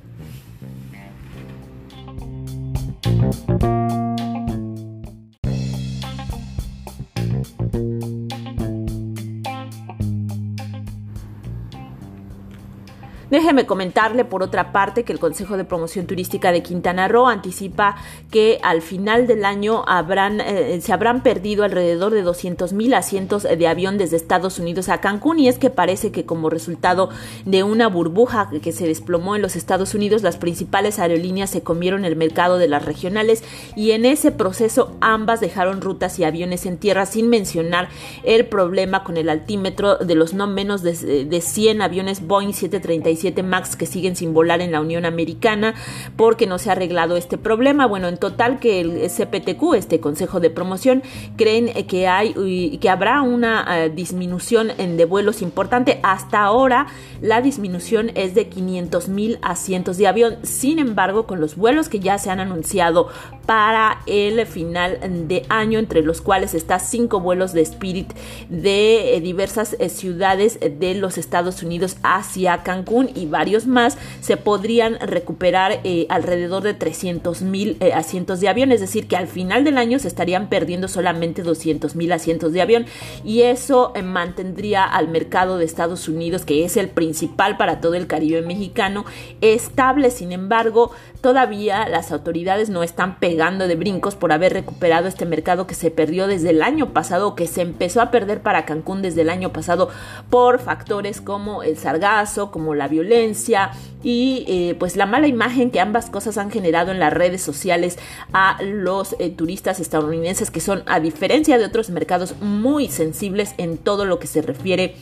Déjeme 13.30 13.66
comentarle 13.66 14.25
por 14.25 14.45
otra 14.45 14.71
parte 14.71 15.02
que 15.02 15.12
el 15.12 15.18
Consejo 15.18 15.56
de 15.56 15.64
Promoción 15.64 16.06
Turística 16.06 16.52
de 16.52 16.62
Quintana 16.62 17.09
Roo 17.09 17.26
anticipa 17.26 17.97
que 18.30 18.61
al 18.62 18.83
final 18.83 19.26
del 19.26 19.45
año 19.45 19.83
habrán, 19.88 20.40
eh, 20.40 20.80
se 20.80 20.92
habrán 20.92 21.25
perdido 21.25 21.64
alrededor 21.64 22.12
de 22.14 22.23
200 22.23 22.73
mil 22.73 22.95
asientos 22.95 23.42
de 23.42 23.66
avión 23.66 23.99
desde 23.99 24.16
Estados 24.16 24.61
Unidos 24.61 24.88
a 24.88 25.00
Cancún 25.00 25.40
y 25.40 25.49
es 25.49 25.59
que 25.59 25.71
parece 25.71 26.12
que 26.12 26.25
como 26.25 26.50
resultado 26.50 27.11
de 27.45 27.64
una 27.64 27.88
burbuja 27.88 28.49
que 28.62 28.71
se 28.71 28.87
desplomó 28.87 29.35
en 29.35 29.42
los 29.42 29.56
Estados 29.56 29.95
Unidos 29.95 30.23
las 30.23 30.37
principales 30.37 31.00
aerolíneas 31.00 31.50
se 31.50 31.62
comieron 31.62 32.04
el 32.04 32.14
mercado 32.14 32.59
de 32.59 32.68
las 32.68 32.85
regionales 32.85 33.42
y 33.75 33.90
en 33.90 34.04
ese 34.04 34.30
proceso 34.30 34.97
ambas 35.00 35.40
dejaron 35.40 35.80
rutas 35.80 36.21
y 36.21 36.25
aviones 36.25 36.64
en 36.64 36.78
tierra 36.78 37.06
sin 37.06 37.28
mencionar 37.28 37.88
el 38.23 38.47
problema 38.47 39.02
con 39.02 39.16
el 39.16 39.28
altímetro 39.28 39.97
de 39.97 40.14
los 40.14 40.33
no 40.33 40.47
menos 40.47 40.83
de, 40.83 41.25
de 41.25 41.40
100 41.40 41.83
aviones 41.83 42.25
Boeing 42.25 42.52
737 42.52 43.15
MAX 43.42 43.76
que 43.76 43.87
siguen 43.87 44.16
sin 44.16 44.35
volar 44.35 44.61
en 44.61 44.73
la 44.73 44.80
Unión 44.80 45.04
Americana 45.04 45.75
porque 46.16 46.46
no 46.46 46.58
se 46.58 46.70
ha 46.70 46.73
arreglado 46.73 47.16
este 47.16 47.38
problema. 47.38 47.87
Bueno, 47.87 48.08
en 48.08 48.16
total 48.16 48.58
que 48.58 48.80
el 48.80 49.11
CPTQ, 49.11 49.75
este 49.75 50.00
Consejo 50.00 50.40
de 50.40 50.50
Promoción, 50.50 51.02
creen 51.37 51.73
que 51.87 52.08
hay 52.08 52.78
que 52.80 52.90
habrá 52.90 53.23
una 53.23 53.85
eh, 53.85 53.90
disminución 53.90 54.73
de 54.76 55.04
vuelos 55.04 55.42
importante. 55.42 56.00
Hasta 56.02 56.40
ahora 56.42 56.87
la 57.20 57.40
disminución 57.40 58.11
es 58.14 58.35
de 58.35 58.49
500 58.49 59.08
mil 59.08 59.38
asientos 59.42 59.96
de 59.99 60.06
avión. 60.06 60.37
Sin 60.42 60.78
embargo, 60.78 61.26
con 61.26 61.40
los 61.40 61.56
vuelos 61.56 61.88
que 61.88 62.00
ya 62.00 62.18
se 62.18 62.30
han 62.30 62.40
anunciado 62.40 63.08
para 63.47 64.03
el 64.07 64.45
final 64.47 64.99
de 65.29 65.47
año, 65.49 65.79
entre 65.79 66.03
los 66.03 66.21
cuales 66.21 66.53
está 66.53 66.81
cinco 66.81 67.21
vuelos 67.21 67.53
de 67.53 67.62
Spirit 67.62 68.12
de 68.49 69.17
eh, 69.17 69.21
diversas 69.21 69.76
eh, 69.79 69.88
ciudades 69.88 70.59
de 70.61 70.95
los 70.95 71.17
Estados 71.17 71.62
Unidos 71.62 71.97
hacia 72.03 72.62
Cancún 72.65 73.11
y 73.15 73.26
varios 73.26 73.67
más, 73.67 73.97
se 74.21 74.37
podrían 74.37 74.99
recuperar 75.00 75.81
eh, 75.85 76.07
alrededor 76.09 76.65
de 76.65 76.75
300 76.75 77.43
mil 77.43 77.79
asientos 77.95 78.41
de 78.41 78.49
avión, 78.49 78.73
es 78.73 78.81
decir, 78.81 79.07
que 79.07 79.17
al 79.17 79.29
final 79.29 79.65
del 79.65 79.79
año 79.79 79.99
se 79.99 80.09
estarían 80.09 80.49
perdiendo 80.49 80.88
solamente 80.88 81.43
200 81.43 81.95
mil 81.95 82.12
asientos 82.12 82.53
de 82.53 82.62
avión 82.62 82.87
y 83.25 83.43
eso 83.43 83.93
mantendría 84.03 84.85
al 84.85 85.09
mercado 85.09 85.59
de 85.59 85.65
Estados 85.65 86.09
Unidos, 86.09 86.45
que 86.45 86.65
es 86.65 86.76
el 86.76 86.88
principal 86.88 87.57
para 87.57 87.81
todo 87.81 87.95
el 87.95 88.07
Caribe 88.07 88.43
mexicano, 88.43 89.05
estable. 89.41 90.11
Sin 90.11 90.33
embargo, 90.33 90.91
todavía 91.21 91.88
las 91.88 92.12
autoridades 92.12 92.71
no 92.71 92.83
están 92.83 93.19
pegando 93.37 93.69
de 93.69 93.76
brincos 93.76 94.14
por 94.14 94.33
haber 94.33 94.55
recuperado 94.55 95.09
este 95.09 95.26
mercado 95.26 95.66
que 95.66 95.75
se 95.75 95.90
perdió 95.90 96.26
desde 96.26 96.49
el 96.49 96.62
año 96.62 96.95
pasado, 96.95 97.35
que 97.35 97.47
se 97.47 97.61
empezó 97.61 98.00
a 98.00 98.11
perder 98.11 98.40
para 98.40 98.64
Cancún 98.64 99.02
desde 99.02 99.21
el 99.21 99.28
año 99.28 99.52
pasado 99.52 99.90
por 100.31 100.59
factores 100.59 101.21
como 101.21 101.62
el 101.62 101.76
sargazo, 101.76 102.50
como 102.50 102.75
la 102.75 102.88
violencia 102.88 103.73
y 104.02 104.47
eh, 104.49 104.75
pues 104.78 104.97
la 104.97 105.05
mala 105.05 105.26
imagen 105.26 105.71
que 105.71 105.81
ambas 105.81 106.09
cosas 106.09 106.38
han 106.38 106.50
generado 106.50 106.93
en 106.93 106.99
las 106.99 107.12
redes 107.12 107.43
sociales 107.43 107.99
a 108.33 108.57
los 108.62 109.14
eh, 109.19 109.28
turistas 109.28 109.81
estadounidenses 109.81 110.50
que 110.50 110.61
son 110.61 110.83
a 110.87 110.99
diferencia 110.99 111.59
de 111.59 111.66
otros 111.66 111.90
mercados 111.90 112.37
muy 112.40 112.88
sensibles 112.88 113.52
en 113.59 113.76
todo 113.76 114.07
lo 114.07 114.19
que 114.19 114.28
se 114.28 114.40
refiere 114.40 114.97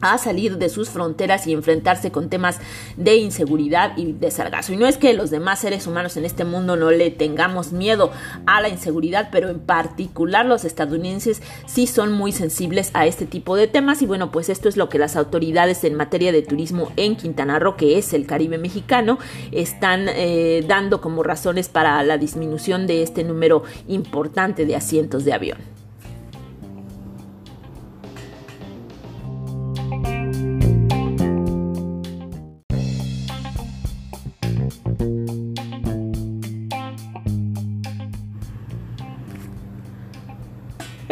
a 0.00 0.18
salir 0.18 0.58
de 0.58 0.68
sus 0.68 0.90
fronteras 0.90 1.46
y 1.46 1.52
enfrentarse 1.52 2.10
con 2.10 2.28
temas 2.28 2.58
de 2.96 3.16
inseguridad 3.16 3.96
y 3.96 4.12
de 4.12 4.30
sargazo. 4.30 4.72
Y 4.72 4.76
no 4.76 4.86
es 4.86 4.96
que 4.96 5.14
los 5.14 5.30
demás 5.30 5.60
seres 5.60 5.86
humanos 5.86 6.16
en 6.16 6.24
este 6.24 6.44
mundo 6.44 6.76
no 6.76 6.90
le 6.90 7.10
tengamos 7.10 7.72
miedo 7.72 8.10
a 8.46 8.60
la 8.60 8.68
inseguridad, 8.68 9.28
pero 9.32 9.48
en 9.48 9.60
particular 9.60 10.46
los 10.46 10.64
estadounidenses 10.64 11.42
sí 11.66 11.86
son 11.86 12.12
muy 12.12 12.32
sensibles 12.32 12.90
a 12.94 13.06
este 13.06 13.26
tipo 13.26 13.56
de 13.56 13.66
temas 13.66 14.02
y 14.02 14.06
bueno, 14.06 14.30
pues 14.30 14.48
esto 14.48 14.68
es 14.68 14.76
lo 14.76 14.88
que 14.88 14.98
las 14.98 15.16
autoridades 15.16 15.84
en 15.84 15.94
materia 15.94 16.32
de 16.32 16.42
turismo 16.42 16.92
en 16.96 17.16
Quintana 17.16 17.58
Roo, 17.58 17.76
que 17.76 17.98
es 17.98 18.12
el 18.12 18.26
Caribe 18.26 18.58
mexicano, 18.58 19.18
están 19.52 20.08
eh, 20.08 20.64
dando 20.66 21.00
como 21.00 21.22
razones 21.22 21.68
para 21.68 22.02
la 22.02 22.18
disminución 22.18 22.86
de 22.86 23.02
este 23.02 23.24
número 23.24 23.62
importante 23.86 24.66
de 24.66 24.76
asientos 24.76 25.24
de 25.24 25.32
avión. 25.32 25.77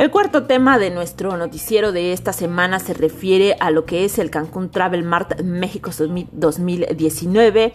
El 0.07 0.13
cuarto 0.13 0.45
tema 0.45 0.79
de 0.79 0.91
nuestro 0.91 1.37
noticiero 1.37 1.91
de 1.91 2.13
esta 2.13 2.33
semana 2.33 2.79
se 2.79 2.95
refiere 2.95 3.57
a 3.59 3.73
lo 3.73 3.87
que 3.87 4.05
es 4.05 4.21
el 4.21 4.31
Cancún 4.31 4.71
Travel 4.71 5.03
Mart 5.03 5.41
México 5.43 5.91
2019 6.31 7.73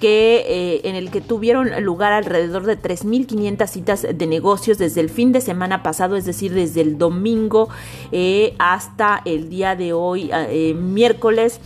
que, 0.00 0.36
eh, 0.48 0.80
en 0.84 0.94
el 0.94 1.10
que 1.10 1.20
tuvieron 1.20 1.84
lugar 1.84 2.14
alrededor 2.14 2.64
de 2.64 2.80
3.500 2.80 3.66
citas 3.66 4.06
de 4.10 4.26
negocios 4.26 4.78
desde 4.78 5.02
el 5.02 5.10
fin 5.10 5.32
de 5.32 5.42
semana 5.42 5.82
pasado, 5.82 6.16
es 6.16 6.24
decir, 6.24 6.54
desde 6.54 6.80
el 6.80 6.96
domingo 6.96 7.68
eh, 8.12 8.54
hasta 8.58 9.20
el 9.26 9.50
día 9.50 9.76
de 9.76 9.92
hoy, 9.92 10.30
eh, 10.32 10.72
miércoles 10.72 11.60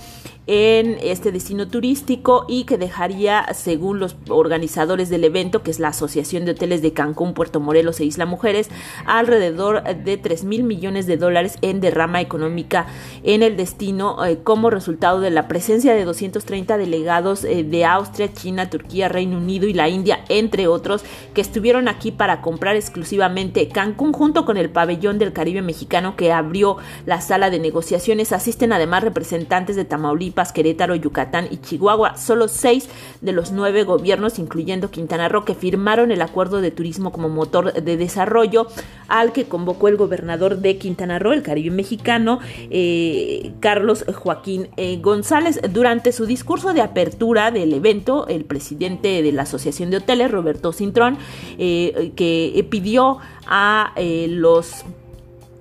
en 0.48 0.96
este 1.02 1.30
destino 1.30 1.68
turístico 1.68 2.46
y 2.48 2.64
que 2.64 2.78
dejaría, 2.78 3.46
según 3.52 4.00
los 4.00 4.16
organizadores 4.30 5.10
del 5.10 5.24
evento, 5.24 5.62
que 5.62 5.70
es 5.70 5.78
la 5.78 5.88
Asociación 5.88 6.46
de 6.46 6.52
Hoteles 6.52 6.80
de 6.80 6.94
Cancún, 6.94 7.34
Puerto 7.34 7.60
Morelos 7.60 8.00
e 8.00 8.06
Isla 8.06 8.24
Mujeres, 8.24 8.70
alrededor 9.04 9.82
de 9.82 10.16
3 10.16 10.44
mil 10.44 10.64
millones 10.64 11.06
de 11.06 11.18
dólares 11.18 11.58
en 11.60 11.80
derrama 11.80 12.22
económica 12.22 12.86
en 13.24 13.42
el 13.42 13.58
destino 13.58 14.24
eh, 14.24 14.38
como 14.42 14.70
resultado 14.70 15.20
de 15.20 15.30
la 15.30 15.48
presencia 15.48 15.94
de 15.94 16.06
230 16.06 16.78
delegados 16.78 17.44
eh, 17.44 17.62
de 17.62 17.84
Austria, 17.84 18.32
China, 18.32 18.70
Turquía, 18.70 19.08
Reino 19.08 19.36
Unido 19.36 19.68
y 19.68 19.74
la 19.74 19.90
India, 19.90 20.24
entre 20.30 20.66
otros, 20.66 21.04
que 21.34 21.42
estuvieron 21.42 21.88
aquí 21.88 22.10
para 22.10 22.40
comprar 22.40 22.74
exclusivamente 22.74 23.68
Cancún 23.68 24.14
junto 24.14 24.46
con 24.46 24.56
el 24.56 24.70
pabellón 24.70 25.18
del 25.18 25.34
Caribe 25.34 25.60
mexicano 25.60 26.16
que 26.16 26.32
abrió 26.32 26.78
la 27.04 27.20
sala 27.20 27.50
de 27.50 27.58
negociaciones. 27.58 28.32
Asisten 28.32 28.72
además 28.72 29.04
representantes 29.04 29.76
de 29.76 29.84
Tamaulipas, 29.84 30.37
Querétaro, 30.46 30.94
Yucatán 30.94 31.48
y 31.50 31.58
Chihuahua. 31.58 32.16
Solo 32.16 32.48
seis 32.48 32.88
de 33.20 33.32
los 33.32 33.52
nueve 33.52 33.84
gobiernos, 33.84 34.38
incluyendo 34.38 34.90
Quintana 34.90 35.28
Roo, 35.28 35.44
que 35.44 35.54
firmaron 35.54 36.12
el 36.12 36.22
acuerdo 36.22 36.60
de 36.60 36.70
turismo 36.70 37.12
como 37.12 37.28
motor 37.28 37.72
de 37.72 37.96
desarrollo 37.96 38.68
al 39.08 39.32
que 39.32 39.44
convocó 39.44 39.88
el 39.88 39.96
gobernador 39.96 40.58
de 40.58 40.78
Quintana 40.78 41.18
Roo, 41.18 41.32
el 41.32 41.42
Caribe 41.42 41.70
mexicano, 41.70 42.38
eh, 42.70 43.52
Carlos 43.60 44.04
Joaquín 44.14 44.68
eh, 44.76 44.98
González. 45.00 45.60
Durante 45.72 46.12
su 46.12 46.26
discurso 46.26 46.72
de 46.72 46.82
apertura 46.82 47.50
del 47.50 47.72
evento, 47.72 48.26
el 48.28 48.44
presidente 48.44 49.22
de 49.22 49.32
la 49.32 49.42
Asociación 49.42 49.90
de 49.90 49.98
Hoteles, 49.98 50.30
Roberto 50.30 50.72
Cintrón, 50.72 51.18
eh, 51.58 52.12
que 52.16 52.66
pidió 52.70 53.18
a 53.46 53.92
los 54.28 54.84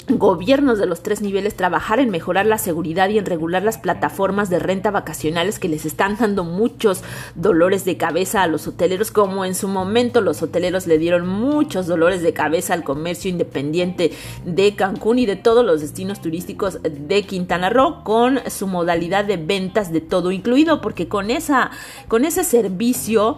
gobiernos 0.10 0.80
de 0.80 0.86
los 0.86 1.04
tres 1.04 1.22
niveles 1.22 1.56
trabajar 1.56 2.00
en 2.00 2.10
mejorar 2.10 2.46
la 2.46 2.58
seguridad 2.58 3.10
y 3.10 3.18
en 3.18 3.26
regular 3.26 3.64
las 3.64 3.78
plataformas 3.78 4.50
de 4.50 4.60
renta 4.60 4.90
vacacionales 4.90 5.60
que 5.60 5.68
les 5.68 5.86
están 5.86 6.18
dando 6.18 6.44
muchos 6.46 7.04
dolores 7.36 7.84
de 7.84 7.98
cabeza 7.98 8.42
a 8.42 8.48
los 8.48 8.68
hoteleros, 8.68 9.12
como 9.12 9.44
en 9.44 9.54
su 9.54 9.68
momento 9.68 10.22
los 10.22 10.42
hoteleros 10.42 10.88
le 10.88 10.98
dieron 10.98 11.28
muchos 11.28 11.88
dolores 11.88 12.22
de 12.22 12.34
cabeza 12.34 12.74
al 12.74 12.84
comercio 12.84 13.30
independiente 13.30 14.12
de 14.46 14.76
Cancún 14.76 15.20
y 15.20 15.26
de 15.26 15.36
todos 15.36 15.66
los 15.66 15.82
destinos 15.82 16.22
turísticos 16.22 16.80
de 16.84 17.24
Quintana 17.24 17.70
Roo 17.70 18.04
con 18.04 18.40
su 18.50 18.68
modalidad 18.68 19.26
de 19.26 19.38
ventas 19.38 19.92
de 19.92 20.02
todo 20.02 20.32
incluido, 20.32 20.80
porque 20.80 21.08
con 21.08 21.32
esa 21.32 21.72
con 22.08 22.24
ese 22.24 22.44
servicio 22.44 23.38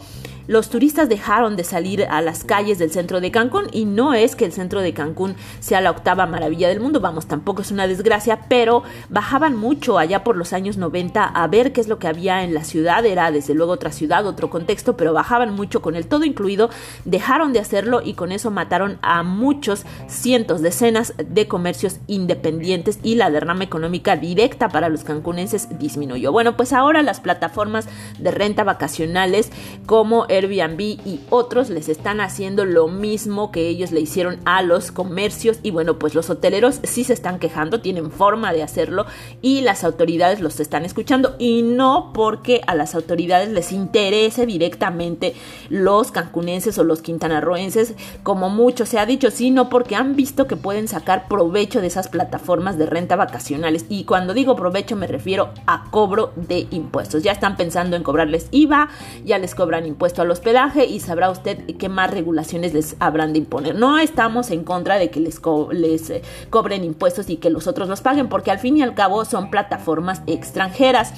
los 0.49 0.71
turistas 0.71 1.07
dejaron 1.09 1.55
de 1.55 1.63
salir 1.63 2.07
a 2.09 2.23
las 2.23 2.43
calles 2.43 2.79
del 2.79 2.89
centro 2.89 3.21
de 3.21 3.29
Cancún 3.29 3.67
y 3.71 3.85
no 3.85 4.15
es 4.15 4.35
que 4.35 4.45
el 4.45 4.51
centro 4.51 4.81
de 4.81 4.95
Cancún 4.95 5.35
sea 5.59 5.79
la 5.79 5.91
octava 5.91 6.25
maravilla 6.25 6.67
del 6.67 6.79
mundo, 6.79 6.99
vamos, 6.99 7.27
tampoco 7.27 7.61
es 7.61 7.69
una 7.69 7.85
desgracia, 7.85 8.47
pero 8.49 8.81
bajaban 9.09 9.55
mucho 9.55 9.99
allá 9.99 10.23
por 10.23 10.35
los 10.35 10.51
años 10.51 10.75
90 10.77 11.23
a 11.23 11.47
ver 11.47 11.71
qué 11.71 11.81
es 11.81 11.87
lo 11.87 11.99
que 11.99 12.07
había 12.07 12.43
en 12.43 12.55
la 12.55 12.63
ciudad, 12.63 13.05
era 13.05 13.29
desde 13.29 13.53
luego 13.53 13.73
otra 13.73 13.91
ciudad, 13.91 14.25
otro 14.25 14.49
contexto, 14.49 14.97
pero 14.97 15.13
bajaban 15.13 15.53
mucho 15.53 15.83
con 15.83 15.95
el 15.95 16.07
todo 16.07 16.25
incluido, 16.25 16.71
dejaron 17.05 17.53
de 17.53 17.59
hacerlo 17.59 18.01
y 18.03 18.15
con 18.15 18.31
eso 18.31 18.49
mataron 18.49 18.97
a 19.03 19.21
muchos 19.21 19.85
cientos, 20.07 20.63
decenas 20.63 21.13
de 21.15 21.47
comercios 21.47 21.97
independientes 22.07 22.97
y 23.03 23.13
la 23.13 23.29
derrama 23.29 23.65
económica 23.65 24.15
directa 24.15 24.69
para 24.69 24.89
los 24.89 25.03
cancunenses 25.03 25.77
disminuyó. 25.77 26.31
Bueno, 26.31 26.57
pues 26.57 26.73
ahora 26.73 27.03
las 27.03 27.19
plataformas 27.19 27.87
de 28.17 28.31
renta 28.31 28.63
vacacionales 28.63 29.51
como 29.85 30.25
Airbnb 30.39 30.79
y 30.81 31.19
otros 31.29 31.69
les 31.69 31.89
están 31.89 32.21
haciendo 32.21 32.65
lo 32.65 32.87
mismo 32.87 33.51
que 33.51 33.67
ellos 33.67 33.91
le 33.91 33.99
hicieron 33.99 34.39
a 34.45 34.61
los 34.61 34.91
comercios. 34.91 35.59
Y 35.63 35.71
bueno, 35.71 35.99
pues 35.99 36.15
los 36.15 36.29
hoteleros 36.29 36.79
sí 36.83 37.03
se 37.03 37.13
están 37.13 37.39
quejando, 37.39 37.81
tienen 37.81 38.11
forma 38.11 38.53
de 38.53 38.63
hacerlo 38.63 39.05
y 39.41 39.61
las 39.61 39.83
autoridades 39.83 40.39
los 40.39 40.59
están 40.59 40.85
escuchando. 40.85 41.35
Y 41.39 41.61
no 41.61 42.11
porque 42.13 42.61
a 42.67 42.75
las 42.75 42.95
autoridades 42.95 43.49
les 43.49 43.71
interese 43.71 44.45
directamente 44.45 45.33
los 45.69 46.11
cancunenses 46.11 46.77
o 46.77 46.83
los 46.83 47.01
quintanarroenses 47.01 47.95
como 48.23 48.49
mucho 48.49 48.85
se 48.85 48.99
ha 48.99 49.05
dicho, 49.05 49.31
sino 49.31 49.69
porque 49.69 49.95
han 49.95 50.15
visto 50.15 50.47
que 50.47 50.55
pueden 50.55 50.87
sacar 50.87 51.27
provecho 51.27 51.81
de 51.81 51.87
esas 51.87 52.07
plataformas 52.07 52.77
de 52.77 52.85
renta 52.85 53.15
vacacionales. 53.15 53.85
Y 53.89 54.05
cuando 54.05 54.33
digo 54.33 54.55
provecho 54.55 54.95
me 54.95 55.07
refiero 55.07 55.49
a 55.67 55.89
cobro 55.91 56.31
de 56.35 56.67
impuestos. 56.71 57.23
Ya 57.23 57.31
están 57.31 57.57
pensando 57.57 57.95
en 57.95 58.03
cobrarles 58.03 58.47
IVA, 58.51 58.89
ya 59.25 59.37
les 59.37 59.55
cobran 59.55 59.85
impuesto 59.85 60.21
hospedaje 60.31 60.85
y 60.85 60.99
sabrá 60.99 61.29
usted 61.29 61.59
qué 61.77 61.89
más 61.89 62.11
regulaciones 62.11 62.73
les 62.73 62.95
habrán 62.99 63.33
de 63.33 63.39
imponer. 63.39 63.75
No 63.75 63.97
estamos 63.97 64.51
en 64.51 64.63
contra 64.63 64.97
de 64.97 65.09
que 65.09 65.19
les, 65.19 65.41
les 65.71 66.09
eh, 66.09 66.21
cobren 66.49 66.83
impuestos 66.83 67.29
y 67.29 67.37
que 67.37 67.49
los 67.49 67.67
otros 67.67 67.89
los 67.89 68.01
paguen, 68.01 68.29
porque 68.29 68.51
al 68.51 68.59
fin 68.59 68.77
y 68.77 68.81
al 68.81 68.95
cabo 68.95 69.25
son 69.25 69.49
plataformas 69.49 70.21
extranjeras 70.27 71.13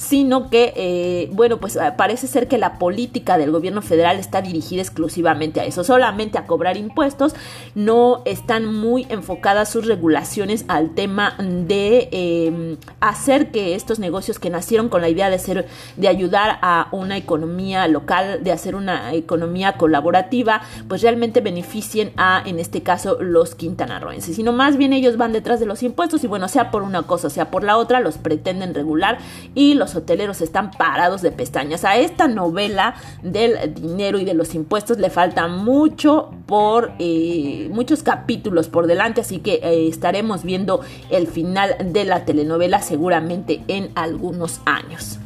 sino 0.00 0.48
que, 0.48 0.72
eh, 0.76 1.28
bueno, 1.34 1.58
pues 1.58 1.76
eh, 1.76 1.92
parece 1.94 2.26
ser 2.26 2.48
que 2.48 2.56
la 2.56 2.78
política 2.78 3.36
del 3.36 3.50
gobierno 3.50 3.82
federal 3.82 4.18
está 4.18 4.40
dirigida 4.40 4.80
exclusivamente 4.80 5.60
a 5.60 5.66
eso, 5.66 5.84
solamente 5.84 6.38
a 6.38 6.46
cobrar 6.46 6.78
impuestos, 6.78 7.34
no 7.74 8.22
están 8.24 8.74
muy 8.74 9.06
enfocadas 9.10 9.68
sus 9.68 9.86
regulaciones 9.86 10.64
al 10.68 10.94
tema 10.94 11.36
de 11.38 12.08
em, 12.12 12.76
hacer 13.00 13.50
que 13.50 13.74
estos 13.74 13.98
negocios 13.98 14.38
que 14.38 14.48
nacieron 14.48 14.88
con 14.88 15.02
la 15.02 15.10
idea 15.10 15.28
de 15.28 15.38
ser, 15.38 15.66
de 15.98 16.08
ayudar 16.08 16.58
a 16.62 16.88
una 16.92 17.18
economía 17.18 17.86
local, 17.86 18.42
de 18.42 18.52
hacer 18.52 18.76
una 18.76 19.12
economía 19.12 19.74
colaborativa, 19.74 20.62
pues 20.88 21.02
realmente 21.02 21.42
beneficien 21.42 22.12
a, 22.16 22.42
en 22.46 22.58
este 22.58 22.82
caso, 22.82 23.18
los 23.20 23.54
quintanarroenses, 23.54 24.34
sino 24.34 24.52
más 24.52 24.78
bien 24.78 24.94
ellos 24.94 25.18
van 25.18 25.34
detrás 25.34 25.60
de 25.60 25.66
los 25.66 25.82
impuestos 25.82 26.24
y 26.24 26.26
bueno, 26.26 26.48
sea 26.48 26.70
por 26.70 26.84
una 26.84 27.02
cosa, 27.02 27.28
sea 27.28 27.50
por 27.50 27.64
la 27.64 27.76
otra, 27.76 28.00
los 28.00 28.16
pretenden 28.16 28.72
regular 28.72 29.18
y 29.54 29.74
los 29.74 29.89
hoteleros 29.94 30.40
están 30.40 30.70
parados 30.70 31.22
de 31.22 31.30
pestañas. 31.30 31.84
A 31.84 31.96
esta 31.96 32.28
novela 32.28 32.94
del 33.22 33.74
dinero 33.74 34.18
y 34.18 34.24
de 34.24 34.34
los 34.34 34.54
impuestos 34.54 34.98
le 34.98 35.10
falta 35.10 35.48
mucho 35.48 36.30
por 36.46 36.92
eh, 36.98 37.68
muchos 37.72 38.02
capítulos 38.02 38.68
por 38.68 38.86
delante, 38.86 39.20
así 39.20 39.38
que 39.38 39.54
eh, 39.62 39.88
estaremos 39.88 40.42
viendo 40.42 40.80
el 41.10 41.26
final 41.26 41.76
de 41.84 42.04
la 42.04 42.24
telenovela 42.24 42.82
seguramente 42.82 43.62
en 43.68 43.90
algunos 43.94 44.60
años. 44.64 45.18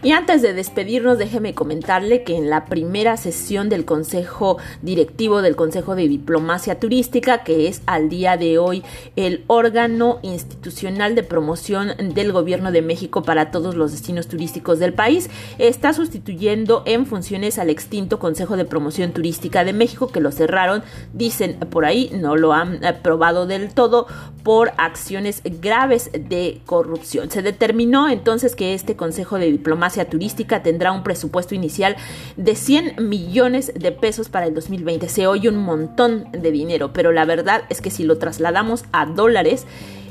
Y 0.00 0.12
antes 0.12 0.42
de 0.42 0.52
despedirnos, 0.52 1.18
déjeme 1.18 1.54
comentarle 1.54 2.22
que 2.22 2.36
en 2.36 2.50
la 2.50 2.66
primera 2.66 3.16
sesión 3.16 3.68
del 3.68 3.84
Consejo 3.84 4.58
Directivo 4.80 5.42
del 5.42 5.56
Consejo 5.56 5.96
de 5.96 6.06
Diplomacia 6.06 6.78
Turística, 6.78 7.42
que 7.42 7.66
es 7.66 7.82
al 7.86 8.08
día 8.08 8.36
de 8.36 8.58
hoy 8.58 8.84
el 9.16 9.42
órgano 9.48 10.20
institucional 10.22 11.16
de 11.16 11.24
promoción 11.24 11.94
del 12.14 12.30
Gobierno 12.30 12.70
de 12.70 12.80
México 12.80 13.24
para 13.24 13.50
todos 13.50 13.74
los 13.74 13.90
destinos 13.90 14.28
turísticos 14.28 14.78
del 14.78 14.94
país, 14.94 15.30
está 15.58 15.92
sustituyendo 15.92 16.84
en 16.86 17.04
funciones 17.04 17.58
al 17.58 17.68
extinto 17.68 18.20
Consejo 18.20 18.56
de 18.56 18.64
Promoción 18.64 19.10
Turística 19.10 19.64
de 19.64 19.72
México, 19.72 20.12
que 20.12 20.20
lo 20.20 20.30
cerraron, 20.30 20.84
dicen 21.12 21.58
por 21.70 21.84
ahí, 21.84 22.08
no 22.14 22.36
lo 22.36 22.52
han 22.52 22.84
aprobado 22.84 23.48
del 23.48 23.74
todo 23.74 24.06
por 24.44 24.70
acciones 24.78 25.42
graves 25.44 26.10
de 26.12 26.60
corrupción. 26.66 27.32
Se 27.32 27.42
determinó 27.42 28.08
entonces 28.08 28.54
que 28.54 28.74
este 28.74 28.94
Consejo 28.94 29.40
de 29.40 29.50
Diplomacia 29.50 29.87
turística 30.08 30.62
tendrá 30.62 30.92
un 30.92 31.02
presupuesto 31.02 31.54
inicial 31.54 31.96
de 32.36 32.54
100 32.54 33.08
millones 33.08 33.72
de 33.74 33.92
pesos 33.92 34.28
para 34.28 34.46
el 34.46 34.54
2020. 34.54 35.08
Se 35.08 35.26
oye 35.26 35.48
un 35.48 35.58
montón 35.58 36.30
de 36.32 36.50
dinero, 36.50 36.92
pero 36.92 37.12
la 37.12 37.24
verdad 37.24 37.62
es 37.68 37.80
que 37.80 37.90
si 37.90 38.04
lo 38.04 38.18
trasladamos 38.18 38.84
a 38.92 39.06
dólares, 39.06 39.66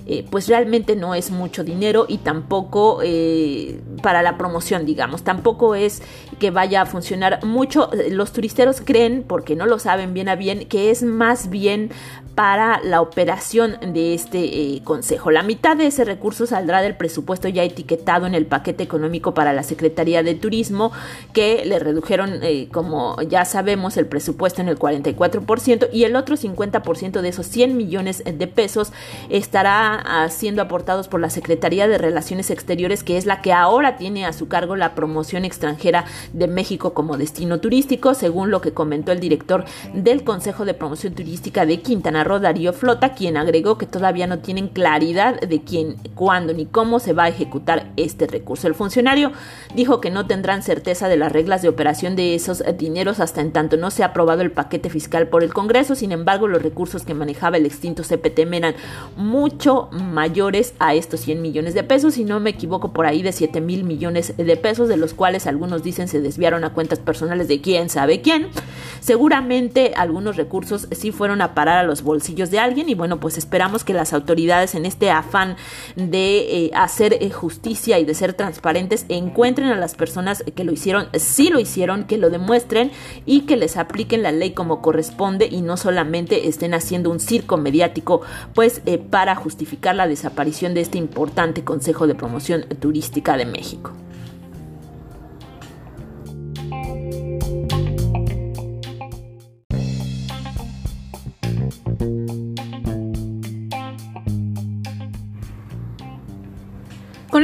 eh, 0.09 0.25
pues 0.29 0.47
realmente 0.47 0.95
no 0.95 1.15
es 1.15 1.31
mucho 1.31 1.65
dinero 1.65 2.05
y 2.07 2.19
tampoco 2.19 2.99
eh, 3.03 3.81
para 4.01 4.21
la 4.21 4.37
promoción, 4.37 4.85
digamos, 4.85 5.23
tampoco 5.23 5.75
es 5.75 6.01
que 6.39 6.49
vaya 6.49 6.83
a 6.83 6.85
funcionar 6.85 7.43
mucho. 7.43 7.89
Los 8.09 8.31
turisteros 8.31 8.79
creen, 8.79 9.25
porque 9.27 9.57
no 9.57 9.65
lo 9.65 9.79
saben 9.79 10.13
bien 10.13 10.29
a 10.29 10.35
bien, 10.35 10.69
que 10.69 10.91
es 10.91 11.03
más 11.03 11.49
bien 11.49 11.91
para 12.35 12.79
la 12.83 13.01
operación 13.01 13.77
de 13.81 14.13
este 14.13 14.75
eh, 14.75 14.81
consejo. 14.83 15.29
La 15.29 15.43
mitad 15.43 15.75
de 15.75 15.87
ese 15.87 16.05
recurso 16.05 16.45
saldrá 16.45 16.81
del 16.81 16.95
presupuesto 16.95 17.49
ya 17.49 17.63
etiquetado 17.63 18.27
en 18.27 18.35
el 18.35 18.45
paquete 18.45 18.83
económico 18.83 19.33
para 19.33 19.51
la 19.51 19.63
Secretaría 19.63 20.23
de 20.23 20.35
Turismo, 20.35 20.93
que 21.33 21.65
le 21.65 21.79
redujeron, 21.79 22.39
como 22.71 23.21
ya 23.23 23.43
sabemos, 23.43 23.97
el 23.97 24.05
presupuesto 24.05 24.61
en 24.61 24.69
el 24.69 24.79
44% 24.79 25.89
y 25.91 26.05
el 26.05 26.15
otro 26.15 26.37
50% 26.37 27.21
de 27.21 27.27
esos 27.27 27.47
100 27.47 27.75
millones 27.75 28.23
de 28.23 28.47
pesos 28.47 28.93
estará 29.29 29.96
siendo 30.29 30.61
aportados 30.61 31.07
por 31.07 31.19
la 31.19 31.29
Secretaría 31.29 31.87
de 31.87 31.97
Relaciones 31.97 32.49
Exteriores, 32.49 33.03
que 33.03 33.17
es 33.17 33.25
la 33.25 33.41
que 33.41 33.53
ahora 33.53 33.97
tiene 33.97 34.25
a 34.25 34.33
su 34.33 34.47
cargo 34.47 34.75
la 34.75 34.95
promoción 34.95 35.45
extranjera 35.45 36.05
de 36.33 36.47
México 36.47 36.93
como 36.93 37.17
destino 37.17 37.59
turístico, 37.59 38.13
según 38.13 38.51
lo 38.51 38.61
que 38.61 38.73
comentó 38.73 39.11
el 39.11 39.19
director 39.19 39.65
del 39.93 40.23
Consejo 40.23 40.65
de 40.65 40.73
Promoción 40.73 41.13
Turística 41.13 41.65
de 41.65 41.81
Quintana 41.81 42.23
Roo, 42.23 42.39
Darío 42.39 42.73
Flota, 42.73 43.13
quien 43.13 43.37
agregó 43.37 43.77
que 43.77 43.85
todavía 43.85 44.27
no 44.27 44.39
tienen 44.39 44.67
claridad 44.67 45.39
de 45.39 45.61
quién, 45.61 45.97
cuándo 46.15 46.53
ni 46.53 46.65
cómo 46.65 46.99
se 46.99 47.13
va 47.13 47.23
a 47.23 47.29
ejecutar 47.29 47.91
este 47.97 48.27
recurso. 48.27 48.67
El 48.67 48.75
funcionario 48.75 49.31
dijo 49.75 50.01
que 50.01 50.11
no 50.11 50.27
tendrán 50.27 50.63
certeza 50.63 51.07
de 51.07 51.17
las 51.17 51.31
reglas 51.31 51.61
de 51.61 51.69
operación 51.69 52.15
de 52.15 52.35
esos 52.35 52.63
dineros 52.77 53.19
hasta 53.19 53.41
en 53.41 53.51
tanto 53.51 53.77
no 53.77 53.91
se 53.91 54.03
ha 54.03 54.07
aprobado 54.07 54.41
el 54.41 54.51
paquete 54.51 54.89
fiscal 54.89 55.27
por 55.27 55.43
el 55.43 55.53
Congreso. 55.53 55.95
Sin 55.95 56.11
embargo, 56.11 56.47
los 56.47 56.61
recursos 56.61 57.03
que 57.03 57.13
manejaba 57.13 57.57
el 57.57 57.65
extinto 57.65 58.03
CPTM 58.03 58.53
eran 58.53 58.75
mucho 59.15 59.86
mayores 59.91 60.73
a 60.79 60.93
estos 60.93 61.21
100 61.21 61.41
millones 61.41 61.73
de 61.73 61.83
pesos, 61.83 62.15
si 62.15 62.23
no 62.23 62.39
me 62.39 62.51
equivoco 62.51 62.93
por 62.93 63.05
ahí 63.05 63.21
de 63.21 63.31
7 63.31 63.61
mil 63.61 63.83
millones 63.83 64.33
de 64.37 64.57
pesos, 64.57 64.89
de 64.89 64.97
los 64.97 65.13
cuales 65.13 65.47
algunos 65.47 65.83
dicen 65.83 66.07
se 66.07 66.21
desviaron 66.21 66.63
a 66.63 66.73
cuentas 66.73 66.99
personales 66.99 67.47
de 67.47 67.61
quién 67.61 67.89
sabe 67.89 68.21
quién. 68.21 68.49
Seguramente 68.99 69.93
algunos 69.95 70.35
recursos 70.35 70.87
sí 70.91 71.11
fueron 71.11 71.41
a 71.41 71.53
parar 71.53 71.77
a 71.77 71.83
los 71.83 72.01
bolsillos 72.01 72.51
de 72.51 72.59
alguien 72.59 72.89
y 72.89 72.95
bueno, 72.95 73.19
pues 73.19 73.37
esperamos 73.37 73.83
que 73.83 73.93
las 73.93 74.13
autoridades 74.13 74.75
en 74.75 74.85
este 74.85 75.11
afán 75.11 75.55
de 75.95 76.65
eh, 76.65 76.71
hacer 76.73 77.13
eh, 77.13 77.29
justicia 77.29 77.99
y 77.99 78.05
de 78.05 78.13
ser 78.13 78.33
transparentes 78.33 79.05
encuentren 79.09 79.69
a 79.69 79.75
las 79.75 79.95
personas 79.95 80.43
que 80.55 80.63
lo 80.63 80.71
hicieron, 80.71 81.07
sí 81.13 81.49
lo 81.49 81.59
hicieron, 81.59 82.05
que 82.05 82.17
lo 82.17 82.29
demuestren 82.29 82.91
y 83.25 83.41
que 83.41 83.57
les 83.57 83.77
apliquen 83.77 84.23
la 84.23 84.31
ley 84.31 84.51
como 84.51 84.81
corresponde 84.81 85.47
y 85.49 85.61
no 85.61 85.77
solamente 85.77 86.47
estén 86.47 86.73
haciendo 86.73 87.09
un 87.09 87.19
circo 87.19 87.57
mediático 87.57 88.21
pues 88.53 88.81
eh, 88.85 88.97
para 88.97 89.35
justificar 89.35 89.76
la 89.93 90.07
desaparición 90.07 90.73
de 90.73 90.81
este 90.81 90.97
importante 90.97 91.63
Consejo 91.63 92.07
de 92.07 92.15
Promoción 92.15 92.63
Turística 92.79 93.37
de 93.37 93.45
México. 93.45 93.91